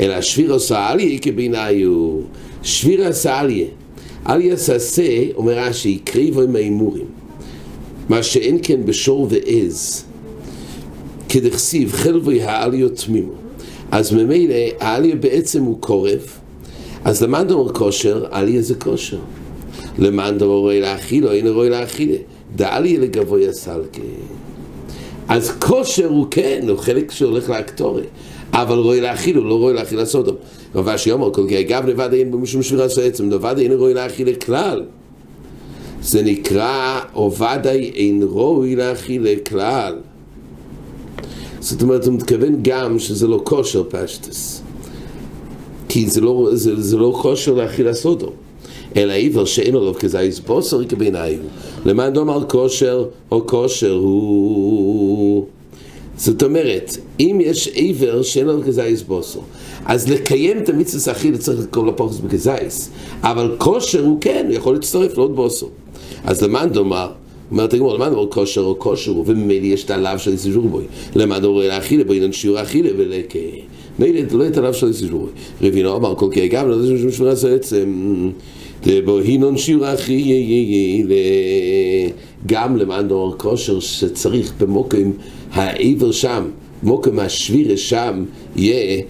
אלא 0.00 0.20
שביר 0.20 0.52
עושה 0.52 0.86
עליה 0.86 1.18
כביניו. 1.18 2.18
שביר 2.62 3.06
עשה 3.06 3.40
עליה. 3.40 3.66
עליה 4.24 4.56
ססה, 4.56 5.24
אומר 5.34 5.58
רש"י, 5.58 5.98
קריבו 6.04 6.42
עם 6.42 6.56
ההימורים. 6.56 7.06
מה 8.08 8.22
שאין 8.22 8.58
כן 8.62 8.86
בשור 8.86 9.28
ועז. 9.30 10.04
כדכסיב 11.28 11.92
חלבוי 11.92 12.42
העליות 12.42 13.02
תמימו. 13.06 13.32
אז 13.90 14.12
ממילא 14.12 14.54
העליה 14.80 15.16
בעצם 15.16 15.62
הוא 15.62 15.76
קורב, 15.80 16.20
אז 17.04 17.22
למאן 17.22 17.46
דאמר 17.46 17.72
כושר, 17.72 18.26
עליה 18.30 18.62
זה 18.62 18.74
כושר. 18.74 19.18
למאן 19.98 20.38
דאמר 20.38 20.52
רואי 20.52 20.80
לאכילו, 20.80 21.32
אין 21.32 21.48
רואי 21.48 21.70
לאכילה. 21.70 22.16
דעליה 22.56 22.98
לגבוי 22.98 23.48
הסלקה. 23.48 24.02
אז 25.28 25.50
כושר 25.58 26.08
הוא 26.08 26.26
כן, 26.30 26.64
הוא 26.68 26.78
חלק 26.78 27.10
שהולך 27.10 27.50
לאקטורי. 27.50 28.04
אבל 28.52 28.78
רואי 28.78 29.00
להאכיל, 29.00 29.36
הוא 29.36 29.46
לא 29.46 29.54
רואי 29.54 29.74
להאכיל 29.74 30.00
הסודום. 30.00 30.36
רב 30.74 30.88
אשי 30.88 31.12
אומר, 31.12 31.32
כל 31.32 31.44
כי 31.48 31.60
אגב 31.60 31.86
לבד 31.86 32.12
אין 32.12 32.30
בו 32.30 32.38
משום 32.38 32.62
שבירת 32.62 32.90
עצם, 33.02 33.30
לבד 33.30 33.54
אין 33.58 33.72
רואי 33.72 33.94
להאכיל 33.94 34.34
כלל. 34.34 34.84
זה 36.02 36.22
נקרא, 36.22 37.00
עובדי 37.12 37.90
אין 37.94 38.22
רואי 38.22 38.76
להאכיל 38.76 39.26
כלל. 39.48 39.98
זאת 41.60 41.82
אומרת, 41.82 42.06
הוא 42.06 42.14
מתכוון 42.14 42.56
גם 42.62 42.98
שזה 42.98 43.26
לא 43.26 43.40
כושר 43.44 43.82
פשטס. 43.88 44.62
כי 45.88 46.10
זה 46.10 46.20
לא, 46.20 46.48
זה, 46.52 46.82
זה 46.82 46.96
לא 46.96 47.18
כושר 47.22 47.54
להאכיל 47.54 47.88
הסודום. 47.88 48.32
אלא 48.96 49.12
עיוור 49.12 49.44
שאין 49.44 49.74
עליו 49.74 49.94
כזייס 49.94 50.38
בוסר 50.38 50.84
כבעיניו. 50.84 51.38
למען 51.84 52.12
דומר 52.12 52.48
כושר 52.48 53.04
או 53.30 53.46
כושר 53.46 53.92
הוא... 53.92 55.46
זאת 56.16 56.42
אומרת, 56.42 56.96
אם 57.20 57.38
יש 57.40 57.68
עיוור 57.68 58.22
שאין 58.22 58.46
לו 58.46 58.62
כזייס 58.66 59.02
בוסר, 59.02 59.40
אז 59.84 60.10
לקיים 60.10 60.58
את 60.58 60.68
המצווה 60.68 61.12
אכילה 61.12 61.38
צריך 61.38 61.60
לקרוא 61.60 61.86
לפוחס 61.86 62.18
בכזייס, 62.18 62.90
אבל 63.22 63.54
כושר 63.58 64.04
הוא 64.04 64.18
כן, 64.20 64.44
הוא 64.48 64.54
יכול 64.54 64.74
להצטרף 64.74 65.18
לעוד 65.18 65.36
בוסר. 65.36 65.66
אז 66.24 66.42
למען 66.42 66.68
דומר, 66.68 67.08
אומרת 67.50 67.74
הגמור, 67.74 67.94
למען 67.94 68.10
דומר 68.12 68.30
כושר 68.30 68.60
או 68.60 68.78
כושר 68.78 69.10
הוא, 69.10 69.24
וממילא 69.26 69.66
יש 69.66 69.84
את 69.84 69.90
הלאו 69.90 70.18
של 70.18 70.32
איסיז'ור 70.32 70.68
בוי. 70.68 70.84
למען 71.16 71.42
דומר 71.42 71.68
לאכילה 71.68 72.04
בו 72.04 72.12
אינן 72.12 72.32
שיעור 72.32 72.62
אכילה 72.62 72.90
ולכ... 72.96 73.36
מילא 73.98 74.20
לא 74.32 74.46
את 74.46 74.56
הלאו 74.56 74.74
של 74.74 74.86
איסיז'ור 74.86 75.20
בוי. 75.20 75.68
רבינו 75.68 75.96
אמר 75.96 76.14
כל 76.14 76.28
כי 76.32 76.48
גם 76.48 76.68
לא 76.68 76.74
יודע 76.74 76.98
שום 76.98 77.10
שמירה 77.10 77.34
זה 77.34 77.54
עצם. 77.54 78.30
דבו 78.86 79.18
הינון 79.18 79.58
שיעור 79.58 79.94
אכילה. 79.94 81.14
גם 82.46 82.76
למען 82.76 83.08
דומר 83.08 83.36
כושר 83.38 83.80
שצריך 83.80 84.52
במוקרים 84.60 85.12
העבר 85.52 86.12
שם, 86.12 86.44
מוקם 86.82 87.18
השבירה 87.18 87.76
שם, 87.76 88.24
יהיה 88.56 89.02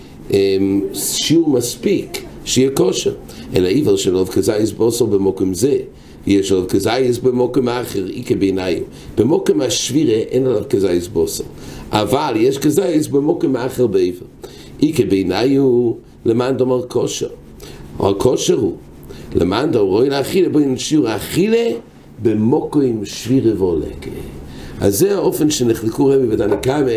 שיעור 0.95 1.51
מספיק, 1.51 2.23
שיהיה 2.45 2.71
כושר. 2.71 3.15
אלא 3.57 3.69
עבר 3.69 3.97
של 3.97 4.17
אוב 4.17 4.29
כזייס 4.29 4.71
בוסו 4.71 5.07
במוקם 5.07 5.55
זה. 5.55 5.77
יש 6.27 6.53
עליו 6.53 6.65
כזייס 6.69 7.19
במוקם 7.19 7.69
אחר, 7.69 8.07
איקה 8.07 8.35
בעיניו. 8.35 8.83
במוקם 9.17 9.61
השבירה 9.61 10.13
אין 10.13 10.47
עליו 10.47 10.63
כזייס 10.71 11.09
בוסו. 11.09 11.45
אבל 11.93 12.35
יש 12.37 12.59
כזייס 12.59 13.07
במוקם 13.07 13.57
אחר 13.57 13.87
בעבר. 13.87 14.27
איקה 14.83 15.05
בעיניו 15.05 15.93
למען 16.25 16.57
דומר 16.57 16.83
כושר. 16.89 17.29
הכושר 17.99 18.55
הוא, 18.59 18.77
למען 19.35 19.71
דומר 19.71 19.91
רואי 19.91 20.11
לאכילה, 20.11 20.49
בואי 20.49 20.67
נשיעור 20.67 21.09
האכילה 21.09 21.69
במוקם 22.23 23.05
שבירה 23.05 23.53
ועולקה. 23.59 24.11
אז 24.81 24.99
זה 24.99 25.15
האופן 25.15 25.51
שנחלקו 25.51 26.07
רבי 26.07 26.27
ותנקמה 26.29 26.91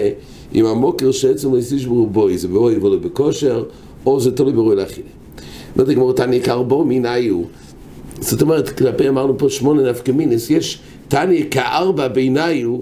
עם 0.53 0.65
המוקר 0.65 1.11
שעצם 1.11 1.53
לא 1.53 1.57
יסיש 1.57 1.85
ברובוי, 1.85 2.37
זה 2.37 2.47
ברוי 2.47 2.77
ולא 2.77 2.97
בכושר, 2.97 3.63
או 4.05 4.19
זה 4.19 4.31
תלוי 4.31 4.53
ברוי 4.53 4.75
לאכילה. 4.75 5.07
אומרת 5.75 5.89
הגמור 5.89 6.13
תניא 6.13 6.39
קרבו 6.39 6.85
מיניו. 6.85 7.41
זאת 8.19 8.41
אומרת, 8.41 8.69
כלפי 8.69 9.09
אמרנו 9.09 9.37
פה 9.37 9.49
שמונה 9.49 9.89
נפקא 9.89 10.11
מינס, 10.11 10.49
יש 10.49 10.79
תניא 11.07 11.43
כארבע 11.51 12.07
ביניו 12.07 12.77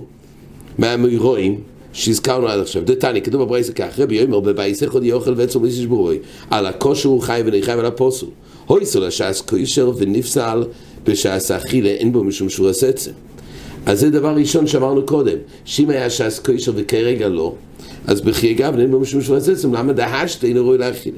מהמוירואים 0.77 1.59
שהזכרנו 1.93 2.47
עד 2.47 2.59
עכשיו. 2.59 2.83
זה 2.87 2.95
תניא, 2.95 3.21
כתוב 3.21 3.41
בברייס 3.41 3.69
כך, 3.69 3.99
רבי 3.99 4.15
יאמר 4.15 4.39
בבייס 4.39 4.83
אחד 4.83 5.03
יאכל 5.03 5.33
ועצם 5.37 5.63
לא 5.63 5.67
יסיש 5.67 5.85
ברוי, 5.85 6.19
על 6.49 6.65
הכושר 6.65 7.09
הוא 7.09 7.21
חי 7.21 7.41
ונחי 7.45 7.71
ועל 7.71 7.85
הפוסל. 7.85 8.25
הויסו 8.65 8.99
לשעס 8.99 9.41
כושר 9.41 9.91
ונפסל 9.97 10.63
בשעס 11.03 11.51
האכילה, 11.51 11.89
אין 11.89 12.11
בו 12.11 12.23
משום 12.23 12.49
שהוא 12.49 12.69
עשה 12.69 12.89
את 12.89 12.97
זה. 12.97 13.11
אז 13.85 13.99
זה 13.99 14.09
דבר 14.09 14.35
ראשון 14.35 14.67
שאמרנו 14.67 15.05
קודם, 15.05 15.37
שאם 15.65 15.89
היה 15.89 16.09
ש"ס 16.09 16.39
קוישר 16.45 16.71
וכרגע 16.75 17.29
לא, 17.29 17.53
אז 18.07 18.21
בחיי 18.21 18.53
גב 18.53 18.79
אין 18.79 18.91
בו 18.91 18.99
משום 18.99 19.21
שבוע 19.21 19.37
עצם, 19.37 19.73
למה 19.73 19.93
דהשת 19.93 20.43
אינו 20.43 20.65
ראוי 20.65 20.77
לאכילה? 20.77 21.17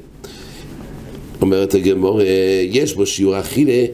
אומרת 1.40 1.74
הגמור, 1.74 2.20
יש 2.70 2.94
בו 2.94 3.06
שיעור 3.06 3.40
אכילה, 3.40 3.86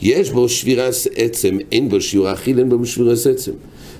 יש 0.00 0.30
בו 0.30 0.48
שבירס 0.48 1.06
עצם, 1.14 1.58
אין 1.72 1.88
בו 1.88 2.00
שיעור 2.00 2.32
אכילה, 2.32 2.60
אין 2.60 2.68
בו 2.68 2.86
שבירס 2.86 3.26
עצם. 3.26 3.52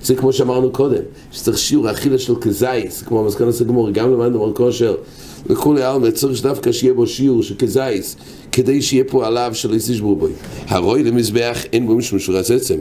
זה 0.02 0.14
כמו 0.14 0.32
שאמרנו 0.32 0.70
קודם, 0.70 1.02
שצריך 1.32 1.58
שיעור 1.58 1.90
אכילה 1.90 2.18
של 2.18 2.34
כזייס, 2.40 3.02
כמו 3.02 3.20
המסקנות 3.20 3.60
הגמור, 3.60 3.90
גם 3.90 4.12
למען 4.12 4.32
דבר 4.32 4.52
כושר, 4.52 4.94
לכולי 5.50 5.82
עלמא, 5.82 6.10
צריך 6.10 6.36
שדווקא 6.36 6.72
שיהיה 6.72 6.94
בו 6.94 7.06
שיעור 7.06 7.42
של 7.42 7.54
כזייס, 7.54 8.16
כדי 8.52 8.82
שיהיה 8.82 9.04
פה 9.04 9.26
עליו 9.26 9.50
של 9.54 9.72
איסיש 9.72 10.00
ברובוי. 10.00 10.32
הרוי 10.66 11.02
למזבח 11.02 11.64
אין 11.72 11.86
בו 11.86 11.94
משום 11.94 12.18
שבירס 12.18 12.50
עצם. 12.50 12.78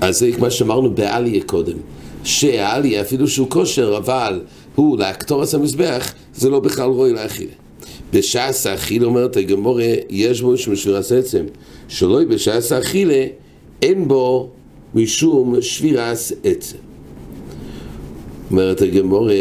אז 0.00 0.18
זה 0.18 0.30
מה 0.38 0.50
שאמרנו 0.50 0.94
בעליה 0.94 1.42
קודם, 1.46 1.76
שהעליה 2.24 3.00
אפילו 3.00 3.28
שהוא 3.28 3.50
כושר, 3.50 3.96
אבל 3.96 4.40
הוא 4.74 4.98
להקטורס 4.98 5.54
המזבח, 5.54 6.12
זה 6.34 6.50
לא 6.50 6.60
בכלל 6.60 6.90
רואי 6.90 7.12
לאכילה. 7.12 7.52
בשעס 8.12 8.66
האכילה 8.66 9.06
אומרת 9.06 9.36
הגמורה, 9.36 9.92
יש 10.10 10.40
בו 10.40 10.52
משום 10.52 10.76
שבירת 10.76 11.12
עצם, 11.12 11.44
שלא 11.88 12.24
בשעס 12.24 12.72
האכילה 12.72 13.26
אין 13.82 14.08
בו 14.08 14.50
משום 14.94 15.62
שבירת 15.62 16.18
עצם. 16.44 16.76
אומרת 18.50 18.82
הגמורה, 18.82 19.32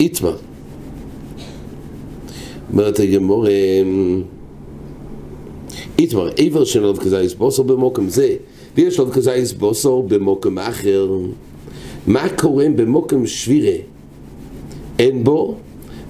איתמר. 0.00 0.36
אומרת 2.72 3.00
הגמורה, 3.00 3.50
איתמר, 5.98 6.30
איבר 6.38 6.64
של 6.64 6.80
לוב 6.80 6.98
כזייס 6.98 7.34
בוסר 7.34 7.62
במוקם 7.62 8.08
זה, 8.08 8.36
ויש 8.76 8.98
לוב 8.98 9.10
כזייס 9.10 9.52
בוסר 9.52 10.00
במוקם 10.00 10.58
אחר. 10.58 11.08
מה 12.06 12.28
קורה 12.28 12.66
במוקם 12.76 13.26
שבירה? 13.26 13.76
אין 14.98 15.24
בו, 15.24 15.54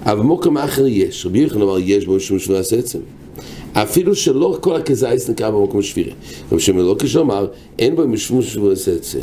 אבל 0.03 0.19
במוקם 0.19 0.57
אחר 0.57 0.87
יש. 0.87 1.25
רבי 1.25 1.39
יחנן 1.39 1.61
אמר, 1.61 1.79
יש 1.79 2.05
בו 2.05 2.15
משום 2.15 2.39
שבועס 2.39 2.73
עצם. 2.73 2.99
אפילו 3.73 4.15
שלא 4.15 4.57
כל 4.61 4.75
הכזייס 4.75 5.29
נקרא 5.29 5.49
במוקם 5.49 5.81
שבירה. 5.81 6.13
רבי 6.51 6.61
שמעון 6.61 6.85
לא 6.85 6.95
כשהוא 6.99 7.23
אמר, 7.23 7.47
אין 7.79 7.95
בו 7.95 8.07
משום 8.07 8.41
שבועס 8.41 8.87
עצם. 8.87 9.19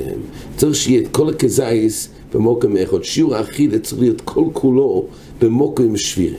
צריך 0.57 0.75
שיהיה 0.75 1.01
את 1.01 1.09
כל 1.13 1.29
הכזייס 1.29 2.09
במוקם 2.35 2.77
אחד. 2.77 3.05
שיעור 3.05 3.35
האחיד 3.35 3.83
צריך 3.83 4.01
להיות 4.01 4.21
כל 4.21 4.45
כולו 4.53 5.05
במוקם 5.41 5.97
שבירה. 5.97 6.39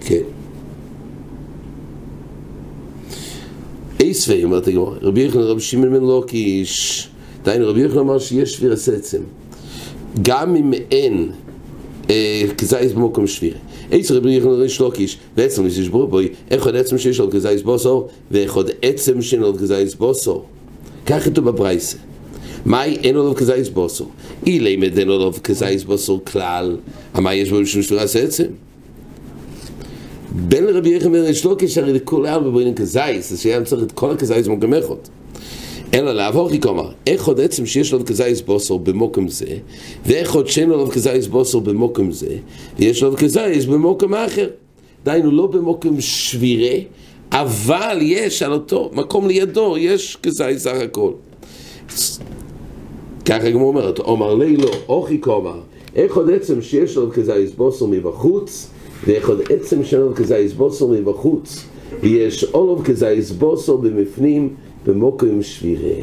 כן. 0.00 0.22
אייסווי, 4.14 4.44
אומרת 4.44 4.68
הגמרא, 4.68 4.94
רבי 5.02 5.22
יחנן 5.22 5.42
רבי 5.42 5.60
שמעון 5.60 5.92
בן 5.92 6.04
לוקיש, 6.04 7.08
דהיינו 7.44 7.68
רבי 7.68 7.82
יחנן 7.82 7.98
אמר 7.98 8.18
שיש 8.18 8.52
שביר 8.52 8.72
הסצם, 8.72 9.22
גם 10.22 10.56
אם 10.56 10.72
אין 10.90 11.30
כזייס 12.58 12.92
במקום 12.92 13.26
שביר. 13.26 13.54
אייסווי 13.92 14.18
רבי 14.18 14.32
יחנן 14.32 14.50
ריש 14.50 14.80
לוקיש, 14.80 15.18
ועצם 15.36 15.66
יש 15.66 15.88
בו 15.88 16.06
בוי, 16.06 16.28
עוד 16.60 16.76
עצם 16.76 16.98
שיש 16.98 17.20
לו 17.20 17.30
כזייס 17.30 17.62
בוסו, 17.62 18.06
ואיך 18.30 18.54
עוד 18.54 18.70
עצם 18.82 19.22
שאין 19.22 19.40
לו 19.40 19.54
כזייס 19.54 19.94
בוסו. 19.94 20.42
כך 21.06 21.24
כתוב 21.24 21.44
בברייסה. 21.44 21.98
מאי 22.66 22.96
אין 23.02 23.14
לו 23.14 23.34
כזייס 23.34 23.68
בוסו? 23.68 24.06
אילי 24.46 24.76
מדן 24.76 25.08
לו 25.08 25.32
כזייס 25.42 25.84
בוסו 25.84 26.20
כלל, 26.24 26.76
מה 27.14 27.34
יש 27.34 27.50
בו 27.50 27.60
משום 27.60 27.82
שביר 27.82 28.00
הסצם? 28.00 28.44
בין 30.34 30.68
רבי 30.68 30.96
יחם 30.96 31.12
וריש 31.14 31.44
לוקיש 31.44 31.78
הרי 31.78 31.92
לכל 31.92 32.26
העם 32.26 32.44
בבוינן 32.44 32.74
כזייס, 32.74 33.32
אז 33.32 33.40
שהיה 33.40 33.64
צריך 33.64 33.82
את 33.82 33.92
כל 33.92 34.10
הכזייס 34.10 34.46
אחד. 34.46 34.94
אלא 35.94 36.12
לעבור 36.12 36.50
כי 36.50 36.60
כלומר, 36.60 36.90
איך 37.06 37.26
עוד 37.26 37.40
עצם 37.40 37.66
שיש 37.66 37.92
לו 37.92 38.04
כזייס 38.04 38.40
בוסר 38.40 38.76
במוקם 38.76 39.28
זה, 39.28 39.46
ואיך 40.06 40.34
עוד 40.34 40.48
שאין 40.48 40.68
לו 40.68 40.88
כזייס 40.88 41.26
בוסר 41.26 41.58
במוקם 41.58 42.12
זה, 42.12 42.36
ויש 42.78 43.02
לו 43.02 43.16
כזייס 43.16 43.64
במוקם 43.64 44.14
אחר. 44.14 44.48
דהיינו, 45.04 45.30
לא 45.30 45.46
במוקם 45.46 46.00
שבירה, 46.00 46.78
אבל 47.32 47.98
יש 48.02 48.42
על 48.42 48.52
אותו 48.52 48.90
מקום 48.92 49.28
לידו, 49.28 49.78
יש 49.78 50.18
כזייס 50.22 50.62
סך 50.62 50.76
הכל. 50.84 51.12
ככה 53.24 53.50
גם 53.50 53.60
אומרת, 53.60 53.98
אומר 53.98 54.34
לי 54.34 54.56
לא, 54.56 54.70
אוכי 54.88 55.20
כומר, 55.20 55.60
איך 55.94 56.16
עוד 56.16 56.30
עצם 56.30 56.62
שיש 56.62 56.96
לו 56.96 57.12
כזה 57.12 57.34
איסבוסר 57.34 57.86
מבחוץ, 57.86 58.70
עוד 59.26 59.40
עצם 59.50 59.84
שיש 59.84 59.94
לו 59.94 60.14
כזה 60.14 60.36
איסבוסר 60.36 60.86
מבחוץ, 60.86 61.64
ויש 62.00 62.44
אולוב 62.44 62.84
כזה 62.84 63.08
איסבוסר 63.08 63.76
במפנים 63.76 64.54
במוקרים 64.86 65.42
שבירה. 65.42 66.02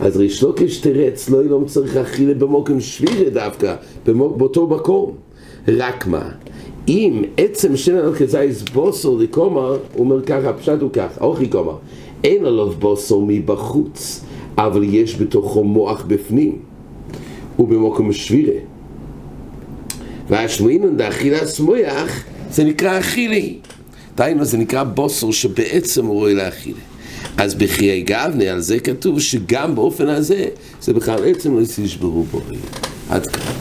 אז 0.00 0.16
ריש 0.16 0.42
לוקיש 0.42 0.78
תרץ, 0.78 1.30
לא 1.30 1.44
ילום 1.44 1.64
צריך 1.64 1.96
אכילה 1.96 2.34
במוקרים 2.34 2.80
שבירה 2.80 3.30
דווקא, 3.30 3.74
באותו 4.06 4.66
מקום. 4.66 5.12
רק 5.68 6.06
מה? 6.06 6.30
אם 6.88 7.24
עצם 7.36 7.76
שאין 7.76 8.14
כזה 8.18 8.40
איסבוסר 8.40 9.10
לקומר, 9.10 9.70
הוא 9.70 9.78
אומר 10.04 10.22
ככה, 10.22 10.52
פשט 10.52 10.80
הוא 10.80 10.90
ככה, 10.92 11.24
אוכי 11.24 11.48
קומר, 11.48 11.76
אין 12.24 12.44
עליו 12.44 12.70
בוסר 12.70 13.18
מבחוץ. 13.26 14.24
אבל 14.58 14.84
יש 14.84 15.20
בתוכו 15.20 15.64
מוח 15.64 16.04
בפנים, 16.08 16.58
ובמוקם 17.58 18.12
שבירה. 18.12 18.58
והשמועינן 20.28 20.96
דאכילס 20.96 21.60
מויח 21.60 22.24
זה 22.50 22.64
נקרא 22.64 22.98
אכילי. 22.98 23.54
דהיינו 24.16 24.44
זה 24.44 24.56
נקרא 24.56 24.82
בוסר 24.82 25.30
שבעצם 25.30 26.06
הוא 26.06 26.14
רואה 26.14 26.34
לאכילי. 26.34 26.80
אז 27.36 27.54
בחיי 27.54 28.02
גבנה 28.02 28.44
על 28.44 28.60
זה 28.60 28.80
כתוב 28.80 29.20
שגם 29.20 29.74
באופן 29.74 30.08
הזה 30.08 30.46
זה 30.80 30.92
בכלל 30.92 31.28
עצם 31.28 31.56
לא 31.56 31.60
יסיש 31.62 31.96
ברובו. 31.96 32.40
עד 33.10 33.26
כאן. 33.26 33.52